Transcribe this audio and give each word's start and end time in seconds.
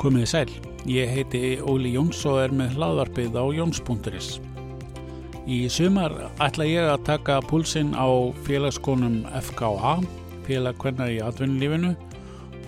Komið 0.00 0.30
sæl, 0.30 0.50
ég 0.88 1.10
heiti 1.12 1.58
Óli 1.60 1.90
Jóns 1.92 2.22
og 2.24 2.38
er 2.40 2.54
með 2.56 2.78
hlaðvarpið 2.78 3.34
á 3.36 3.44
Jóns.is. 3.52 4.28
Í 5.44 5.58
sumar 5.68 6.14
ætla 6.40 6.64
ég 6.64 6.86
að 6.88 7.02
taka 7.04 7.34
púlsinn 7.44 7.90
á 7.92 8.08
félagskonum 8.46 9.18
FKA, 9.50 9.98
félagkvennar 10.46 11.12
í 11.12 11.18
atvinnulífinu 11.20 11.90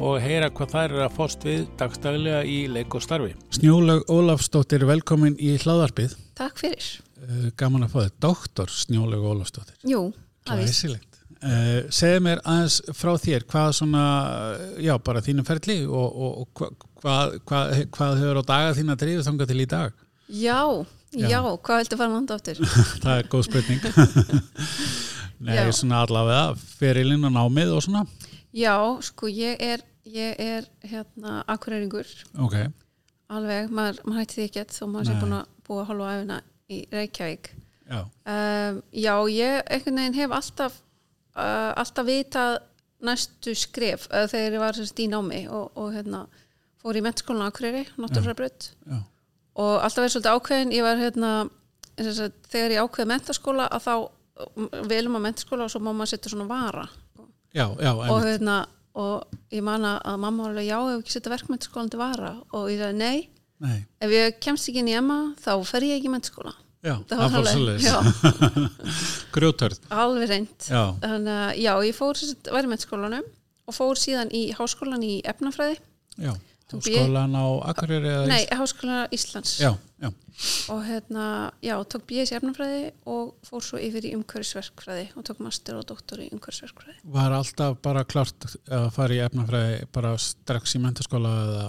og 0.05 0.19
heyra 0.21 0.51
hvað 0.53 0.75
þær 0.75 0.97
er 0.99 1.07
að 1.07 1.17
fóst 1.17 1.47
við 1.49 1.63
dagstaglega 1.81 2.43
í 2.45 2.59
leik 2.69 2.99
og 2.99 3.07
starfi. 3.07 3.33
Snjólaug 3.57 4.13
Ólafsdóttir, 4.13 4.85
velkomin 4.93 5.39
í 5.41 5.55
hlaðvarpið. 5.63 6.19
Takk 6.37 6.61
fyrir. 6.61 6.91
Uh, 7.17 7.49
gaman 7.57 7.89
að 7.89 7.95
fá 7.95 7.99
þið, 8.03 8.13
doktor 8.27 8.77
Snjólaug 8.77 9.25
Ólafsdóttir. 9.33 9.81
Jú. 9.89 10.11
Glæsilegt. 10.45 11.12
Uh, 11.43 11.89
segð 11.91 12.21
mér 12.23 12.39
aðeins 12.47 12.77
frá 12.95 13.13
þér, 13.19 13.43
hvað 13.51 13.73
svona, 13.75 14.03
já, 14.79 14.93
bara 15.03 15.23
þínu 15.27 15.43
ferli 15.49 15.79
og, 15.89 16.19
og, 16.27 16.37
og 16.45 16.83
hvað, 17.03 17.39
hvað, 17.51 17.73
hvað, 17.97 18.13
hefur 18.21 18.39
á 18.39 18.45
daga 18.53 18.75
þín 18.79 18.93
að 18.95 19.01
drifja 19.03 19.25
þanga 19.27 19.49
til 19.51 19.57
í 19.65 19.67
dag? 19.73 19.97
Já, 20.31 20.61
Já. 21.13 21.27
já, 21.29 21.41
hvað 21.43 21.81
viltu 21.83 21.99
fara 21.99 22.13
landa 22.15 22.37
áttur? 22.39 22.61
Það 23.03 23.17
er 23.19 23.27
góð 23.33 23.43
spurning. 23.49 23.83
Nei, 25.43 25.57
Já. 25.59 25.65
svona 25.75 26.05
allavega 26.07 26.45
ferilinn 26.79 27.27
og 27.27 27.35
námið 27.35 27.73
og 27.75 27.83
svona. 27.89 28.05
Já, 28.55 28.77
sko, 29.03 29.27
ég 29.33 29.59
er, 29.65 29.83
ég 30.07 30.39
er 30.39 30.69
hérna 30.87 31.41
akkureringur, 31.51 32.07
Ok, 32.39 32.55
alveg, 33.33 33.73
maður, 33.75 33.99
maður 34.07 34.21
hætti 34.23 34.39
því 34.39 34.47
ekkert 34.51 34.77
þó 34.77 34.83
maður 34.93 35.11
sé 35.11 35.19
búin 35.19 35.37
að 35.41 35.51
búa 35.67 35.85
hálfa 35.91 36.15
æfina 36.21 36.39
í 36.71 36.81
Reykjavík. 36.93 37.53
já, 37.91 38.01
Um, 38.23 38.79
já, 38.95 39.15
ég 39.35 40.15
hef 40.15 40.31
alltaf, 40.39 40.79
uh, 41.37 41.73
alltaf 41.81 42.09
vitað 42.09 42.59
næstu 43.03 43.55
skref 43.59 44.07
uh, 44.11 44.27
þegar 44.31 44.59
ég 44.59 44.63
var 44.63 44.79
sérst 44.79 45.03
í 45.03 45.09
námi 45.11 45.45
og, 45.51 45.73
og 45.79 45.93
hérna 45.97 46.27
fór 46.83 46.99
í 46.99 47.03
mennskólan 47.05 47.47
Akureyri, 47.47 47.85
náttúrfræðbrödd 48.01 48.69
já, 48.71 49.01
og 49.63 49.75
alltaf 49.79 50.03
verið 50.03 50.15
svolítið 50.17 50.37
ákveðin 50.37 50.75
ég 50.75 50.87
var 50.87 51.01
hérna 51.03 51.33
sagt, 52.01 52.39
þegar 52.51 52.77
ég 52.77 52.87
ákveði 52.87 53.11
mentaskóla 53.13 53.69
að 53.69 53.87
þá 53.87 53.95
velum 54.89 55.19
að 55.19 55.27
mentaskóla 55.27 55.67
og 55.67 55.73
svo 55.73 55.83
má 55.83 55.91
maður 55.93 56.15
setja 56.15 56.33
svona 56.33 56.49
vara. 56.49 56.87
Já, 57.53 57.67
já, 57.77 57.91
og 57.93 58.25
hérna 58.25 58.63
og 58.97 59.37
ég 59.53 59.63
man 59.65 59.85
að 59.89 60.17
mamma 60.21 60.47
var 60.47 60.53
alveg 60.53 60.69
já 60.69 60.79
ef 60.81 61.03
ekki 61.03 61.15
setja 61.15 61.33
verkmentaskólan 61.33 61.93
til 61.93 62.01
vara. 62.01 62.33
Og 62.57 62.71
ég 62.73 62.81
sagði 62.81 62.99
nei, 62.99 63.29
Nei, 63.63 63.79
ef 64.03 64.11
ég 64.11 64.41
kemst 64.43 64.69
ekki 64.69 64.83
inn 64.83 64.91
í 64.91 64.97
emma 64.99 65.19
þá 65.39 65.53
fer 65.69 65.87
ég 65.87 66.01
ekki 66.01 66.09
í 66.11 66.15
mentaskóla 66.17 66.57
já, 66.83 66.95
Það 67.09 67.25
var 67.37 67.51
svolítið. 67.53 68.63
Grjótörð, 69.35 69.81
alveg 69.95 70.29
reynd 70.33 70.69
já, 70.69 70.83
þannig 71.03 71.37
að 71.37 71.53
já, 71.63 71.73
ég 71.89 71.99
fór 71.99 72.23
var 72.53 72.67
í 72.69 72.73
mentaskólanum 72.73 73.29
og 73.71 73.77
fór 73.77 74.01
síðan 74.01 74.33
í 74.35 74.47
háskólan 74.57 75.05
í 75.07 75.21
efnafræði. 75.33 75.79
Já. 76.19 76.33
Tók 76.73 76.87
ég- 76.89 77.03
Skólan 77.05 77.35
á 77.37 77.45
Akureyri 77.69 78.13
nei, 78.31 78.47
háskólan 78.49 79.11
Íslands. 79.13 79.59
Já, 79.61 79.75
já, 80.01 80.09
og 80.73 80.81
hérna, 80.87 81.53
já, 81.61 81.75
tók 81.85 82.07
BS 82.09 82.33
í 82.33 82.37
efnafræði 82.39 82.87
og 83.13 83.35
fór 83.45 83.61
svo 83.67 83.77
yfir 83.83 84.07
í 84.09 84.15
umhverfisverkfræði 84.17 85.11
og 85.15 85.27
tók 85.29 85.43
master 85.45 85.77
og 85.77 85.85
doktor 85.91 86.23
í 86.25 86.31
umhverfisverkfræði. 86.33 86.97
var 87.13 87.37
alltaf 87.37 87.77
bara 87.85 88.05
klart 88.09 88.49
að 88.73 88.89
fara 88.97 89.15
í 89.19 89.21
efnafræði 89.27 89.85
bara 89.93 90.15
strax 90.19 90.75
í 90.79 90.81
mentaskóla 90.81 91.35
eða 91.45 91.67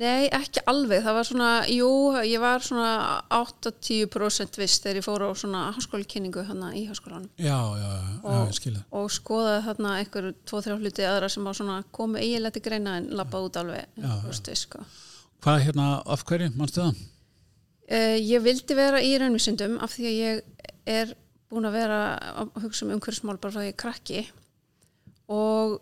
Nei, 0.00 0.30
ekki 0.32 0.62
alveg, 0.70 1.02
það 1.04 1.16
var 1.18 1.26
svona, 1.28 1.48
jú, 1.68 1.88
ég 2.24 2.40
var 2.40 2.62
svona 2.64 2.92
8-10% 3.36 4.56
viss 4.56 4.80
þegar 4.80 5.00
ég 5.00 5.04
fór 5.04 5.24
á 5.28 5.30
svona 5.36 5.64
háskólikynningu 5.76 6.44
hérna 6.48 6.70
í 6.78 6.86
háskólanum. 6.88 7.28
Já, 7.36 7.58
já, 7.76 7.84
já, 7.84 8.06
já, 8.06 8.22
Og- 8.24 8.48
ég 8.48 8.56
skilði 8.56 8.82
og 8.96 9.10
skoðaði 9.12 9.60
þarna 9.66 9.92
einhver 10.00 10.30
tvo-þrjá 10.48 10.78
hluti 10.80 11.04
aðra 11.04 11.28
sem 11.28 11.44
var 11.44 11.58
svona 11.58 11.76
komið 11.92 12.24
eiginlega 12.24 12.56
til 12.56 12.62
greina 12.64 12.96
en 12.96 13.10
lappa 13.20 13.44
út 13.44 13.60
alveg, 13.60 13.84
Já, 14.00 14.08
þú 14.22 14.30
veist, 14.30 14.48
við, 14.48 14.60
sko. 14.64 14.84
Hvað 15.44 15.62
hérna, 15.66 16.02
af 16.06 16.24
hverju, 16.24 16.50
mannstu 16.56 16.80
það? 16.80 17.02
Uh, 17.90 18.16
ég 18.22 18.42
vildi 18.42 18.74
vera 18.78 19.00
í 19.02 19.18
raunvísindum 19.18 19.78
af 19.82 19.96
því 19.98 20.04
að 20.06 20.18
ég 20.20 20.42
er 20.86 21.14
búin 21.50 21.66
að 21.66 21.72
vera 21.76 22.00
að 22.40 22.52
hugsa 22.62 22.86
um 22.86 22.92
umhverfismál 22.96 23.36
bara 23.40 23.52
frá 23.52 23.60
því 23.60 23.68
ég 23.68 23.74
er 23.74 23.82
krakki. 23.84 24.20
Og, 25.28 25.80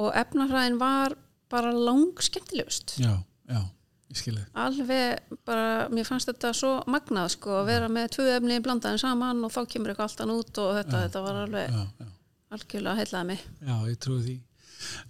og 0.00 0.12
efnafræðin 0.14 0.78
var 0.80 1.16
bara 1.50 1.72
lang 1.74 2.14
skemmtilegust 2.22 2.96
Já, 3.02 3.18
já, 3.50 3.60
ég 4.10 4.20
skilði 4.22 4.46
alveg 4.66 5.34
bara, 5.48 5.66
mér 5.92 6.08
fannst 6.08 6.30
þetta 6.30 6.54
svo 6.56 6.76
magnað 6.90 7.34
sko 7.36 7.60
að 7.60 7.72
vera 7.72 7.90
með 7.92 8.14
tvö 8.16 8.30
efni 8.36 8.60
blandaðin 8.64 9.02
saman 9.02 9.44
og 9.46 9.52
þá 9.54 9.60
kemur 9.74 9.92
eitthvað 9.92 10.08
alltaf 10.08 10.34
út 10.36 10.62
og 10.64 10.72
þetta, 10.80 11.04
þetta 11.06 11.24
var 11.26 11.42
alveg 11.44 11.74
Já, 11.74 11.82
já, 12.00 12.12
algjörlega 12.50 12.98
heillaði 12.98 13.28
mig. 13.30 13.42
Já, 13.62 13.74
ég 13.90 13.98
trúi 14.02 14.22
því. 14.24 14.36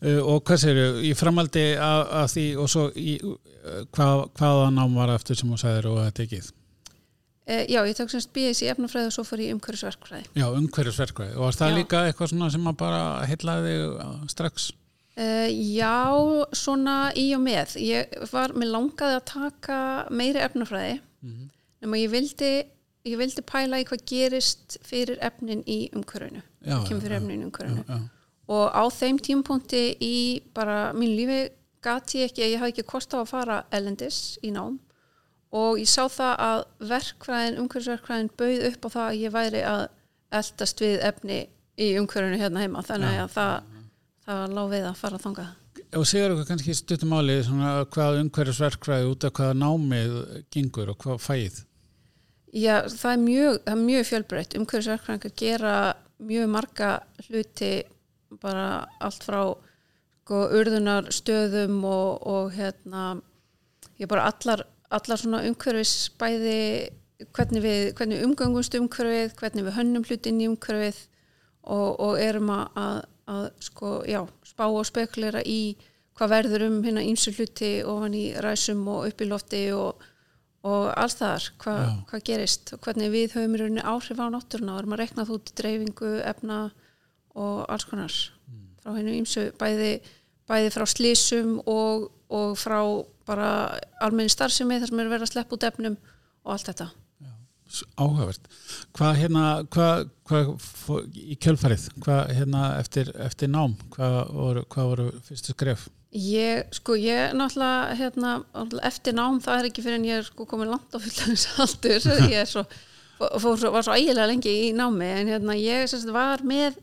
Uh, 0.02 0.18
Og 0.26 0.40
hvað 0.46 0.62
segir 0.64 0.96
í 1.06 1.12
framaldi 1.14 1.66
að, 1.78 2.00
að 2.20 2.32
því 2.32 2.46
og 2.58 2.70
svo 2.72 2.86
í, 2.98 3.12
uh, 3.22 3.84
hvað, 3.94 4.24
hvaða 4.40 4.72
nám 4.74 4.96
var 4.98 5.12
eftir 5.14 5.38
sem 5.38 5.52
þú 5.52 5.60
sagðir 5.62 5.90
og 5.92 6.00
þetta 6.08 6.24
ekki 6.26 6.40
e, 6.40 7.60
Já, 7.70 7.80
ég 7.86 7.94
tók 7.98 8.10
semst 8.12 8.32
BS 8.34 8.64
í 8.64 8.70
efnafræði 8.72 9.12
og 9.12 9.14
svo 9.14 9.24
fór 9.28 9.44
ég 9.44 9.52
í 9.52 9.56
umhverfisverkfræði. 9.56 10.26
Já, 10.38 10.46
umhverjusverkvæði 10.48 11.36
og 11.38 11.46
var 11.46 11.58
það 11.60 11.72
Já. 11.72 11.76
líka 11.78 12.02
eitthvað 12.08 12.32
svona 12.32 12.50
sem 12.56 12.70
að 12.72 12.78
bara 12.82 13.02
uh, 13.22 14.26
strax 14.30 14.70
Uh, 15.20 15.48
já, 15.52 15.92
svona 16.56 17.10
í 17.18 17.26
og 17.36 17.42
með. 17.44 17.74
Ég 17.84 18.14
var, 18.32 18.54
mér 18.56 18.70
langaði 18.72 19.18
að 19.18 19.24
taka 19.28 19.78
meiri 20.10 20.40
efnafræði 20.40 21.00
Mhm. 21.22 21.48
nema 21.82 21.96
ég 22.00 22.08
vildi, 22.10 22.52
ég 23.04 23.18
vildi 23.20 23.42
pæla 23.44 23.80
í 23.82 23.84
hvað 23.84 24.04
gerist 24.08 24.78
fyrir 24.82 25.18
efnin 25.20 25.60
í 25.68 25.90
Hvað 25.92 26.86
kemur 26.88 27.02
fyrir 27.02 27.16
já, 27.18 27.20
efnin 27.20 27.42
í 27.42 27.44
umhverfinu. 27.50 27.84
Já, 27.84 27.94
já, 27.94 28.08
Og 28.48 28.72
á 28.72 28.84
þeim 28.90 29.18
tímpunkti 29.20 29.96
í 30.00 30.42
bara 30.54 30.92
mínu 30.92 31.16
lífi 31.16 31.50
gati 31.82 32.18
ég 32.24 32.30
ekki, 32.30 32.42
ég 32.54 32.58
hafði 32.58 32.72
ekki 32.72 32.86
kost 32.86 33.12
á 33.14 33.20
að 33.20 33.28
fara 33.28 33.64
elendis 33.72 34.38
í 34.42 34.50
nám 34.50 34.78
og 35.52 35.78
ég 35.78 35.86
sá 35.88 36.08
það 36.08 36.36
að 36.38 36.64
verkfræðin, 36.88 37.58
umhverfisverkfræðin 37.58 38.30
bauð 38.36 38.66
upp 38.72 38.84
á 38.84 38.88
það 38.88 39.06
að 39.10 39.20
ég 39.20 39.30
væri 39.36 39.62
að 39.66 39.88
eldast 40.32 40.80
við 40.80 41.00
efni 41.02 41.38
í 41.78 41.92
umhverfinu 42.00 42.38
hérna 42.40 42.60
heima. 42.64 42.82
Þannig 42.82 43.20
að 43.24 43.30
það, 43.36 43.62
það 44.26 44.54
lá 44.56 44.62
við 44.74 44.86
að 44.90 45.00
fara 45.00 45.22
þangað. 45.22 45.56
Og 45.98 46.06
segir 46.06 46.34
okkur 46.34 46.48
kannski 46.50 46.76
stuttum 46.76 47.16
áli 47.16 47.40
svona 47.46 47.72
hvað 47.90 48.20
umhverjusverkvæði 48.24 49.10
út 49.10 49.26
af 49.26 49.34
hvaða 49.38 49.58
námið 49.58 50.14
gengur 50.52 50.92
og 50.92 51.02
hvað 51.02 51.24
fæið 51.24 51.64
Já, 52.50 52.82
það 52.90 53.12
er 53.12 53.20
mjög, 53.22 53.58
mjög 53.78 54.06
fjölbreytt. 54.08 54.54
Umhverfisverkfræðingar 54.58 55.34
gera 55.38 55.74
mjög 56.18 56.48
marga 56.50 56.88
hluti 57.28 57.74
bara 58.42 58.88
allt 58.98 59.22
frá 59.22 59.42
sko, 60.30 60.46
urðunar 60.54 61.08
stöðum 61.10 61.80
og, 61.82 62.26
og 62.26 62.52
hérna, 62.54 63.18
ég 63.98 64.06
bara 64.10 64.28
allar, 64.30 64.62
allar 64.94 65.18
svona 65.18 65.42
umhverfis 65.48 66.12
bæði 66.20 66.90
hvernig 67.34 67.64
við, 67.64 67.80
hvernig 67.98 68.22
umgöngumst 68.24 68.76
umhverfið, 68.78 69.34
hvernig 69.40 69.66
við 69.66 69.74
hönnum 69.74 70.06
hlutin 70.06 70.38
í 70.38 70.46
umhverfið 70.46 71.00
og, 71.66 71.98
og 71.98 72.14
erum 72.22 72.52
að, 72.54 73.02
að, 73.30 73.50
sko, 73.62 74.00
já, 74.08 74.20
spá 74.46 74.66
og 74.68 74.84
spekulera 74.88 75.42
í 75.46 75.76
hvað 76.18 76.32
verður 76.34 76.66
um 76.66 76.80
hérna 76.84 77.04
ímsu 77.06 77.32
hluti 77.36 77.78
ofan 77.86 78.16
í 78.18 78.26
ræsum 78.44 78.82
og 78.90 79.06
upp 79.08 79.22
í 79.22 79.28
lofti 79.30 79.64
og 79.72 80.08
og 80.66 80.90
alls 80.92 81.16
þar, 81.16 81.46
hva, 81.62 81.74
hvað 82.10 82.24
gerist 82.28 82.74
og 82.74 82.82
hvernig 82.84 83.12
við 83.14 83.36
höfum 83.36 83.54
í 83.56 83.60
rauninni 83.62 83.84
áhrif 83.86 84.18
á 84.20 84.28
náttúruna 84.28 84.74
og 84.74 84.82
erum 84.82 84.96
að 84.96 85.02
rekna 85.02 85.24
þú 85.28 85.38
út 85.38 85.52
dreifingu, 85.56 86.10
efna 86.28 86.58
og 87.38 87.62
alls 87.72 87.86
konar 87.88 88.12
frá 88.82 88.92
hennu 88.96 89.14
ímsu, 89.16 89.46
bæði, 89.60 89.94
bæði 90.50 90.72
frá 90.74 90.84
slísum 90.88 91.54
og, 91.64 92.10
og 92.28 92.58
frá 92.60 92.80
bara 93.28 93.50
almenni 94.04 94.32
starfsemi 94.32 94.80
þar 94.82 94.92
sem 94.92 95.00
er 95.00 95.12
verið 95.14 95.28
að 95.28 95.32
sleppa 95.32 95.56
út 95.56 95.68
efnum 95.70 95.96
og 95.96 96.52
allt 96.56 96.68
þetta. 96.72 96.90
Áhugavert. 97.94 98.50
Hvað 98.96 99.16
hérna 99.20 99.44
hvað, 99.70 100.10
hvað 100.28 100.50
í 101.14 101.38
kjölfarið 101.40 101.86
hvað 102.02 102.34
hérna 102.38 102.66
eftir, 102.80 103.12
eftir 103.22 103.50
nám 103.52 103.76
hvað 103.94 104.20
voru, 104.34 104.66
hvað 104.74 104.92
voru 104.92 105.08
fyrstu 105.28 105.54
skref? 105.54 105.88
Ég, 106.10 106.66
sko, 106.74 106.96
ég 106.98 107.36
náttúrulega, 107.38 107.94
hérna, 107.94 108.30
eftir 108.82 109.14
nám, 109.14 109.36
það 109.44 109.60
er 109.60 109.66
ekki 109.68 109.82
fyrir 109.84 110.00
en 110.00 110.06
ég 110.08 110.16
er 110.18 110.24
sko 110.26 110.42
komin 110.50 110.72
langt 110.72 110.90
á 110.90 110.98
fullans 110.98 111.44
aldur, 111.62 112.06
ég 112.32 112.40
er 112.40 112.48
svo, 112.50 112.64
fór, 113.38 113.62
var 113.70 113.86
svo 113.86 113.94
ægilega 113.94 114.26
lengi 114.26 114.50
í 114.50 114.72
námi, 114.74 115.06
en 115.06 115.30
hérna, 115.30 115.54
ég 115.54 115.86
sem 115.86 116.02
sagt, 116.02 116.10
var 116.10 116.42
með 116.42 116.80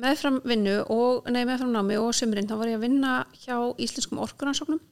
meðfram 0.00 0.42
vinnu 0.44 0.74
og, 0.92 1.30
nei, 1.32 1.46
meðfram 1.48 1.72
námi 1.72 1.96
og 2.02 2.12
sömurinn, 2.18 2.50
þá 2.50 2.58
var 2.60 2.68
ég 2.68 2.76
að 2.76 2.84
vinna 2.84 3.14
hjá 3.40 3.56
Íslenskum 3.80 4.20
orkuransóknum 4.26 4.82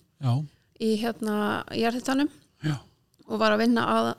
í, 0.80 0.94
hérna, 1.02 1.36
jarðhitanum 1.76 2.32
já, 2.64 2.78
og 3.28 3.36
var 3.44 3.52
að 3.52 3.66
vinna 3.66 3.84
að 3.98 4.10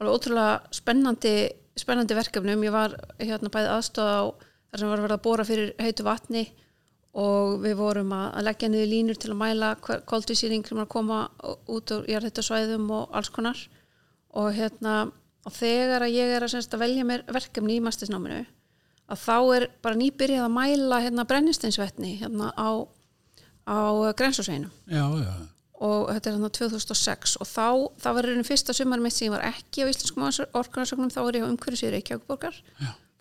alveg 0.00 0.18
ótrúlega 0.18 0.76
spennandi, 0.76 1.34
spennandi 1.78 2.16
verkefnum. 2.18 2.64
Ég 2.66 2.74
var 2.74 2.96
hérna 3.20 3.52
bæði 3.52 3.72
aðstöð 3.74 4.12
á 4.12 4.22
þar 4.70 4.82
sem 4.82 4.92
var 4.92 5.04
verið 5.04 5.18
að 5.18 5.26
bóra 5.26 5.46
fyrir 5.48 5.74
heitu 5.80 6.06
vatni 6.06 6.46
og 7.16 7.60
við 7.62 7.78
vorum 7.78 8.10
að, 8.12 8.26
að 8.36 8.46
leggja 8.50 8.68
niður 8.72 8.90
línur 8.92 9.20
til 9.20 9.30
að 9.32 9.40
mæla 9.40 9.70
koldvísýring 9.80 10.66
sem 10.66 10.76
var 10.76 10.84
að 10.88 10.94
koma 10.96 11.20
út 11.72 11.94
úr 11.96 12.10
jarðhitasvæðum 12.10 12.90
og 12.92 13.16
alls 13.16 13.32
konar. 13.32 13.62
Og 14.36 14.50
hérna 14.52 15.06
og 15.46 15.54
þegar 15.54 16.04
að 16.06 16.16
ég 16.16 16.34
er 16.34 16.44
að, 16.44 16.52
semst, 16.56 16.74
að 16.74 16.82
velja 16.82 17.06
mér 17.06 17.24
verkefni 17.32 17.78
í 17.78 17.82
mastisnáminu 17.84 18.42
að 19.06 19.20
þá 19.22 19.36
er 19.56 19.66
bara 19.84 19.98
nýbyrjað 20.00 20.46
að 20.48 20.54
mæla 20.56 21.02
hérna 21.04 21.26
brennisteinsvetni 21.30 22.16
hérna 22.20 22.50
á, 22.58 22.70
á 23.70 23.78
grensosveginum 24.18 24.72
já, 24.90 25.04
já, 25.22 25.34
og 25.84 26.10
þetta 26.10 26.30
er 26.30 26.36
þannig 26.36 26.54
2006 26.56 27.34
og 27.42 27.48
þá, 27.48 27.66
það 28.00 28.16
var 28.16 28.28
raunin 28.28 28.46
fyrsta 28.48 28.74
sumar 28.76 29.02
mitt 29.02 29.16
sem 29.16 29.26
ég 29.26 29.34
var 29.34 29.44
ekki 29.44 29.84
á 29.84 29.90
Íslenskum 29.90 30.24
orkunarsögnum 30.56 31.12
þá 31.12 31.20
var 31.22 31.36
ég 31.36 31.44
á 31.44 31.50
umhverfisvíður 31.50 31.96
Reykjavíkborgar 31.98 32.60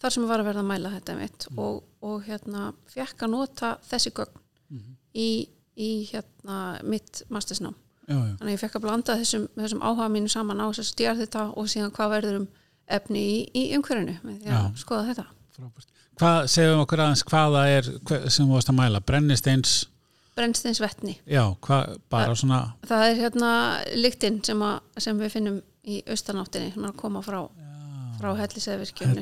þar 0.01 0.15
sem 0.15 0.27
var 0.29 0.43
að 0.43 0.49
verða 0.49 0.63
að 0.63 0.69
mæla 0.69 0.91
þetta 0.93 1.15
mitt 1.19 1.47
mm. 1.49 1.61
og, 1.65 1.81
og 2.05 2.27
hérna 2.27 2.69
fekk 2.91 3.25
að 3.25 3.33
nota 3.33 3.71
þessi 3.89 4.13
gögn 4.15 4.39
mm. 4.71 4.93
í, 5.13 5.29
í 5.75 5.89
hérna 6.11 6.59
mitt 6.85 7.25
mastersnám. 7.33 7.75
Þannig 8.05 8.43
að 8.45 8.53
ég 8.53 8.61
fekk 8.61 8.77
að 8.77 8.85
blanda 8.85 9.15
þessum, 9.17 9.47
þessum 9.57 9.81
áhuga 9.81 10.11
mínu 10.13 10.29
saman 10.29 10.61
á 10.61 10.69
þess 10.69 10.83
að 10.83 10.89
stjárð 10.91 11.23
þetta 11.23 11.45
og 11.57 11.71
síðan 11.71 11.93
hvað 11.95 12.13
verður 12.13 12.39
um 12.43 12.47
efni 12.85 13.23
í, 13.25 13.37
í 13.49 13.63
umhverfinu 13.79 14.19
með 14.21 14.43
því 14.43 14.53
að 14.53 14.67
skoða 14.77 15.07
þetta. 15.09 15.25
Frábært. 15.55 15.91
Hvað, 16.15 16.37
segjum 16.53 16.83
okkur 16.83 17.01
aðeins 17.03 17.25
hvaða 17.27 17.63
er 17.73 17.87
sem 18.31 18.45
þú 18.45 18.53
varst 18.53 18.69
að 18.71 18.77
mæla, 18.77 19.01
brennisteins 19.03 19.73
brennsteinsvetni. 20.35 21.15
Já, 21.29 21.43
hvað, 21.63 21.95
bara 22.11 22.31
það, 22.31 22.39
svona 22.41 22.59
Það 22.89 23.05
er 23.09 23.21
hérna 23.21 23.51
lyktinn 23.95 24.41
sem, 24.45 24.65
sem 24.99 25.21
við 25.21 25.33
finnum 25.37 25.61
í 25.85 26.01
austanáttinni 26.11 26.73
sem 26.73 26.83
er 26.83 26.91
að 26.91 26.99
koma 26.99 27.21
frá, 27.25 27.39
frá 28.19 28.31
helliseðvirkjum 28.41 29.15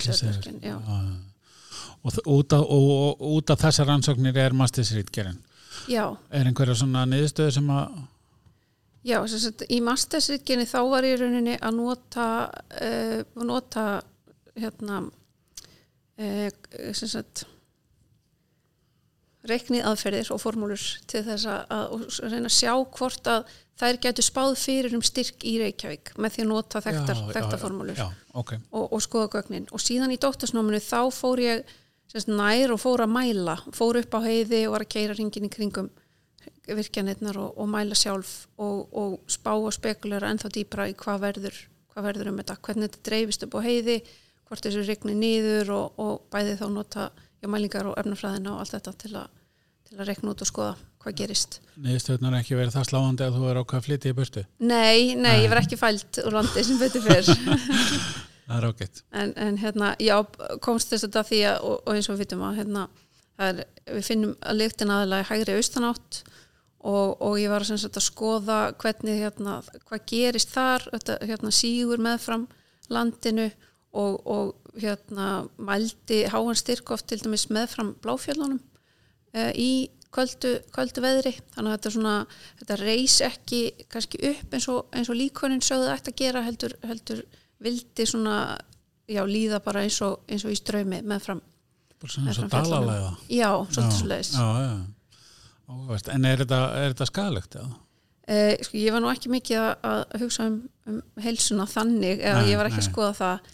og, 2.04 2.18
út 2.26 2.56
af, 2.56 2.64
og, 2.64 2.88
og 3.22 3.28
út 3.38 3.54
af 3.54 3.62
þessar 3.64 3.90
rannsóknir 3.92 4.40
er 4.40 4.56
mastisrítgerinn 4.58 5.40
Já. 5.90 6.16
Er 6.32 6.48
einhverja 6.48 6.76
svona 6.80 7.06
niðurstöðu 7.10 7.56
sem 7.58 7.72
að 7.74 8.02
Já, 9.04 9.18
sagt, 9.28 9.66
í 9.68 9.82
mastisrítgerinn 9.84 10.70
þá 10.70 10.80
var 10.92 11.08
ég 11.08 11.20
rauninni 11.20 11.58
að 11.60 11.80
nota 11.80 12.28
uh, 12.48 13.20
að 13.36 13.50
nota 13.50 13.88
hérna 14.56 15.02
uh, 15.04 16.48
sem 16.96 17.12
sagt 17.12 17.44
reiknið 19.50 19.86
aðferðir 19.90 20.32
og 20.32 20.40
formúlur 20.40 20.84
til 21.12 21.24
þess 21.26 21.48
að 21.52 21.96
reyna 22.32 22.48
að 22.48 22.56
sjá 22.56 22.74
hvort 22.96 23.28
að 23.28 23.48
þær 23.80 24.00
getur 24.06 24.26
spáð 24.26 24.54
fyrir 24.62 24.96
um 24.96 25.04
styrk 25.04 25.44
í 25.50 25.56
Reykjavík 25.60 26.14
með 26.22 26.36
því 26.36 26.44
að 26.44 26.52
nota 26.52 26.82
já, 26.86 27.58
formúlur. 27.60 27.98
já, 27.98 28.06
okay. 28.40 28.62
og, 28.72 28.86
og 28.94 29.04
skoða 29.04 29.32
gögnin. 29.36 29.66
Og 29.74 29.82
síðan 29.82 30.14
í 30.14 30.20
dóttursnáminu 30.22 30.80
þá 30.84 31.02
fór 31.12 31.42
ég 31.44 31.76
semst, 32.12 32.32
nær 32.32 32.76
og 32.76 32.82
fór 32.84 33.04
að 33.04 33.14
mæla. 33.18 33.58
Fór 33.76 34.00
upp 34.04 34.16
á 34.16 34.20
heiði 34.24 34.64
og 34.68 34.78
var 34.78 34.86
að 34.86 34.94
keira 34.96 35.18
ringin 35.18 35.50
í 35.50 35.52
kringum 35.52 35.92
virkjanirnar 36.64 37.40
og, 37.42 37.58
og 37.60 37.68
mæla 37.72 37.98
sjálf 37.98 38.46
og, 38.62 38.86
og 38.96 39.16
spá 39.32 39.52
og 39.58 39.74
spekulera 39.76 40.30
ennþá 40.32 40.52
dýbra 40.54 40.88
í 40.92 40.96
hvað 41.00 41.24
verður, 41.26 41.58
hvað 41.92 42.08
verður 42.08 42.32
um 42.32 42.40
þetta, 42.40 42.60
hvernig 42.64 42.92
þetta 42.92 43.08
dreifist 43.10 43.48
upp 43.48 43.58
á 43.60 43.66
heiði 43.66 43.98
hvort 44.48 44.64
þessu 44.64 44.84
regni 44.86 45.16
nýður 45.18 45.72
og 45.74 46.26
bæði 46.32 46.56
þá 46.60 46.66
nota 46.72 47.10
já, 47.44 47.50
mælingar 47.52 47.92
og 47.92 48.00
efnafræðina 48.00 48.56
og 48.56 48.64
allt 48.64 48.76
þetta 48.78 48.96
til 49.04 49.14
að, 49.20 49.38
til 49.90 50.00
að 50.00 50.10
rekna 50.10 50.34
út 50.34 50.44
og 50.44 50.50
skoða 50.50 50.74
hvað 51.04 51.16
gerist. 51.20 51.60
Nýðstöðunar 51.84 52.38
ekki 52.40 52.58
verið 52.58 52.78
það 52.78 52.90
sláandi 52.90 53.26
að 53.26 53.38
þú 53.38 53.48
er 53.50 53.60
ákvað 53.60 53.80
að 53.80 53.88
flytja 53.88 54.12
í 54.12 54.18
börstu? 54.18 54.44
Nei, 54.64 55.16
nei, 55.20 55.34
ég 55.44 55.50
verð 55.52 55.66
ekki 55.66 55.80
fælt 55.80 56.20
úr 56.24 56.38
landi 56.38 56.64
sem 56.64 56.80
betur 56.80 57.04
fyrr. 57.04 57.32
það 58.48 58.56
er 58.58 58.68
ágætt. 58.70 59.02
En, 59.12 59.34
en 59.48 59.60
hérna, 59.60 59.94
já, 60.00 60.16
komst 60.64 60.94
þess 60.94 61.10
að 61.10 61.18
það 61.18 61.32
því 61.32 61.42
að, 61.50 61.58
og, 61.68 61.82
og 61.82 61.98
eins 61.98 62.08
og 62.10 62.16
við 62.16 62.24
vitum 62.24 62.46
að 62.48 62.62
hérna, 62.62 62.86
er, 63.44 63.62
við 63.90 64.08
finnum 64.08 64.38
að 64.40 64.62
lyktin 64.62 64.96
aðalega 64.96 65.30
hægri 65.32 65.58
austanátt 65.60 66.24
og, 66.84 67.20
og 67.20 67.38
ég 67.42 67.52
var 67.52 67.68
að, 67.68 67.86
að 67.90 68.08
skoða 68.08 68.60
hvernig, 68.80 69.20
hérna, 69.26 69.60
hvað 69.90 70.08
gerist 70.14 70.56
þar, 70.56 70.88
hérna, 71.24 71.52
sígur 71.56 72.04
meðfram 72.04 72.48
landinu 72.92 73.50
og, 73.94 74.20
og 74.28 74.80
hérna 74.80 75.46
mældi 75.58 76.24
háan 76.34 76.58
styrk 76.58 76.92
oft 76.96 77.08
til 77.10 77.22
dæmis 77.22 77.48
meðfram 77.54 77.94
bláfjörlunum 78.04 78.60
uh, 78.60 79.52
í 79.54 79.90
kvöldu, 80.14 80.58
kvöldu 80.74 81.02
veðri. 81.04 81.34
Þannig 81.56 81.72
að 81.72 81.78
þetta, 81.78 81.94
svona, 81.96 82.18
þetta 82.62 82.78
reys 82.82 83.18
ekki 83.26 83.62
kannski 83.92 84.22
upp 84.30 84.58
eins 84.58 84.70
og, 84.72 84.84
eins 84.94 85.10
og 85.10 85.18
líkonin 85.20 85.64
sögðu 85.66 85.90
þetta 85.92 86.14
að 86.14 86.20
gera 86.22 86.46
heldur, 86.46 86.76
heldur 86.86 87.24
vildi 87.64 88.08
svona 88.10 88.38
já, 89.10 89.24
líða 89.28 89.62
bara 89.64 89.86
eins 89.86 90.00
og, 90.06 90.22
eins 90.30 90.46
og 90.46 90.54
í 90.54 90.60
ströymi 90.60 91.02
meðfram 91.08 91.42
dalalega. 92.52 93.14
Já, 93.32 93.50
svolítið 93.72 93.98
sluðis 94.02 94.34
en 96.12 96.28
er 96.28 96.44
þetta, 96.44 96.60
þetta 96.90 97.08
skadalegt 97.08 97.58
eða? 97.60 97.80
Uh, 98.24 98.54
sko, 98.64 98.78
ég 98.80 98.96
var 98.96 99.04
nú 99.04 99.10
ekki 99.12 99.32
mikið 99.32 99.60
að, 99.60 99.72
að 99.88 100.22
hugsa 100.22 100.46
um, 100.48 100.60
um 100.88 101.00
heilsuna 101.24 101.66
þannig 101.68 102.22
eða 102.22 102.44
nei, 102.44 102.52
ég 102.54 102.60
var 102.60 102.70
ekki 102.70 102.80
nei. 102.80 102.86
að 102.86 102.90
skoða 102.92 103.14
það 103.18 103.50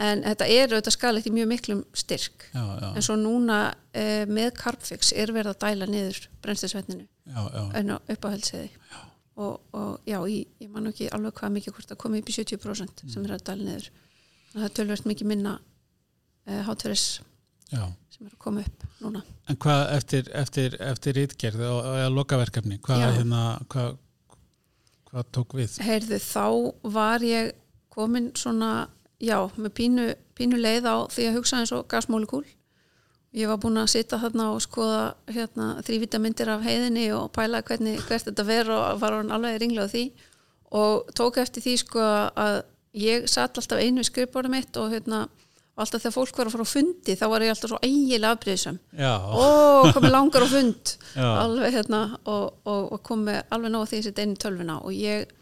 en 0.00 0.22
þetta 0.24 0.46
er 0.50 0.72
auðvitað 0.72 0.96
skalegt 0.96 1.28
í 1.30 1.34
mjög 1.34 1.50
miklum 1.50 1.82
styrk. 1.96 2.46
Já, 2.52 2.62
já. 2.82 2.88
en 2.90 3.06
svo 3.06 3.16
núna 3.20 3.58
eh, 3.94 4.24
með 4.30 4.54
Carpfix 4.58 5.12
er 5.14 5.32
verið 5.34 5.54
að 5.54 5.60
dæla 5.66 5.90
niður 5.90 6.22
brennstisvetninu 6.44 7.06
upp 7.34 8.26
á 8.26 8.28
helseði 8.30 8.70
og, 9.34 9.60
og 9.74 10.00
já, 10.06 10.18
ég, 10.30 10.50
ég 10.62 10.70
man 10.70 10.90
ekki 10.90 11.10
alveg 11.14 11.34
hvað 11.38 11.54
mikið 11.56 11.76
hvort 11.76 11.94
að 11.94 12.00
komi 12.04 12.20
upp 12.22 12.30
í 12.30 12.36
70% 12.36 13.04
sem 13.10 13.24
er 13.26 13.36
að 13.36 13.46
dæla 13.48 13.68
niður. 13.68 13.88
Það 14.54 14.66
er 14.68 14.74
tölvert 14.78 15.08
mikið 15.10 15.30
minna 15.30 15.54
eh, 16.46 16.60
hátverðis 16.66 17.06
sem 18.14 18.28
er 18.28 18.30
að 18.30 18.40
koma 18.42 18.62
upp 18.62 18.84
núna. 19.02 19.24
En 19.50 19.58
hvað 19.60 19.84
eftir, 19.96 20.30
eftir, 20.38 20.76
eftir 20.84 21.20
ítgerð 21.24 21.64
og, 21.66 21.78
og 21.90 22.14
lokaverkefni, 22.14 22.78
hvað, 22.84 23.06
hérna, 23.18 23.42
hvað, 23.72 23.96
hvað 25.10 25.30
tók 25.34 25.56
við? 25.58 25.78
Heyrðu, 25.82 26.20
þá 26.22 26.46
var 26.94 27.24
ég 27.26 27.54
komin 27.94 28.30
svona 28.38 28.86
já, 29.22 29.38
með 29.56 29.72
pínu, 29.78 30.10
pínu 30.34 30.58
leið 30.60 30.88
á 30.90 30.96
því 31.12 31.28
að 31.28 31.36
hugsa 31.38 31.60
eins 31.60 31.74
og 31.74 31.86
gasmólukúl 31.90 32.44
ég 33.34 33.50
var 33.50 33.58
búin 33.62 33.80
að 33.80 33.90
sitta 33.96 34.18
þarna 34.22 34.50
og 34.54 34.62
skoða 34.62 35.00
hérna, 35.34 35.74
þrývita 35.84 36.20
myndir 36.22 36.52
af 36.54 36.62
heiðinni 36.64 37.08
og 37.16 37.32
pæla 37.34 37.64
hvernig 37.66 38.02
hvert 38.06 38.28
þetta 38.28 38.46
verður 38.46 38.76
og 38.76 39.00
var 39.02 39.18
hann 39.18 39.32
alveg 39.34 39.58
ringlega 39.62 39.90
á 39.90 39.94
því. 39.94 40.04
Og 40.74 41.10
tók 41.18 41.40
eftir 41.42 41.64
því 41.64 41.74
sko 41.82 42.04
að 42.04 42.60
ég 42.98 43.26
satt 43.30 43.58
alltaf 43.58 43.82
einu 43.82 44.04
skrifbóra 44.06 44.50
mitt 44.50 44.78
og 44.78 44.94
hérna 44.94 45.24
alltaf 45.74 46.04
þegar 46.04 46.14
fólk 46.14 46.38
var 46.38 46.46
að 46.46 46.54
fara 46.54 46.66
á 46.66 46.70
fundi 46.70 47.16
þá 47.18 47.24
var 47.32 47.42
ég 47.42 47.50
alltaf 47.50 47.72
svo 47.72 47.78
eiginlega 47.82 48.36
afbreyðsum 48.36 48.76
og 49.02 49.88
komið 49.96 50.12
langar 50.14 50.46
á 50.46 50.48
fund. 50.54 50.92
Alveg 51.42 51.74
hérna 51.74 52.02
og, 52.22 52.44
og, 52.62 52.92
og 52.94 53.02
komið 53.06 53.40
alveg 53.50 53.74
nóg 53.74 53.88
því 53.90 53.98
að 53.98 54.06
setja 54.06 54.28
einu 54.28 54.38
tölvuna. 54.38 54.78
Og 54.86 54.94
ég, 54.94 55.34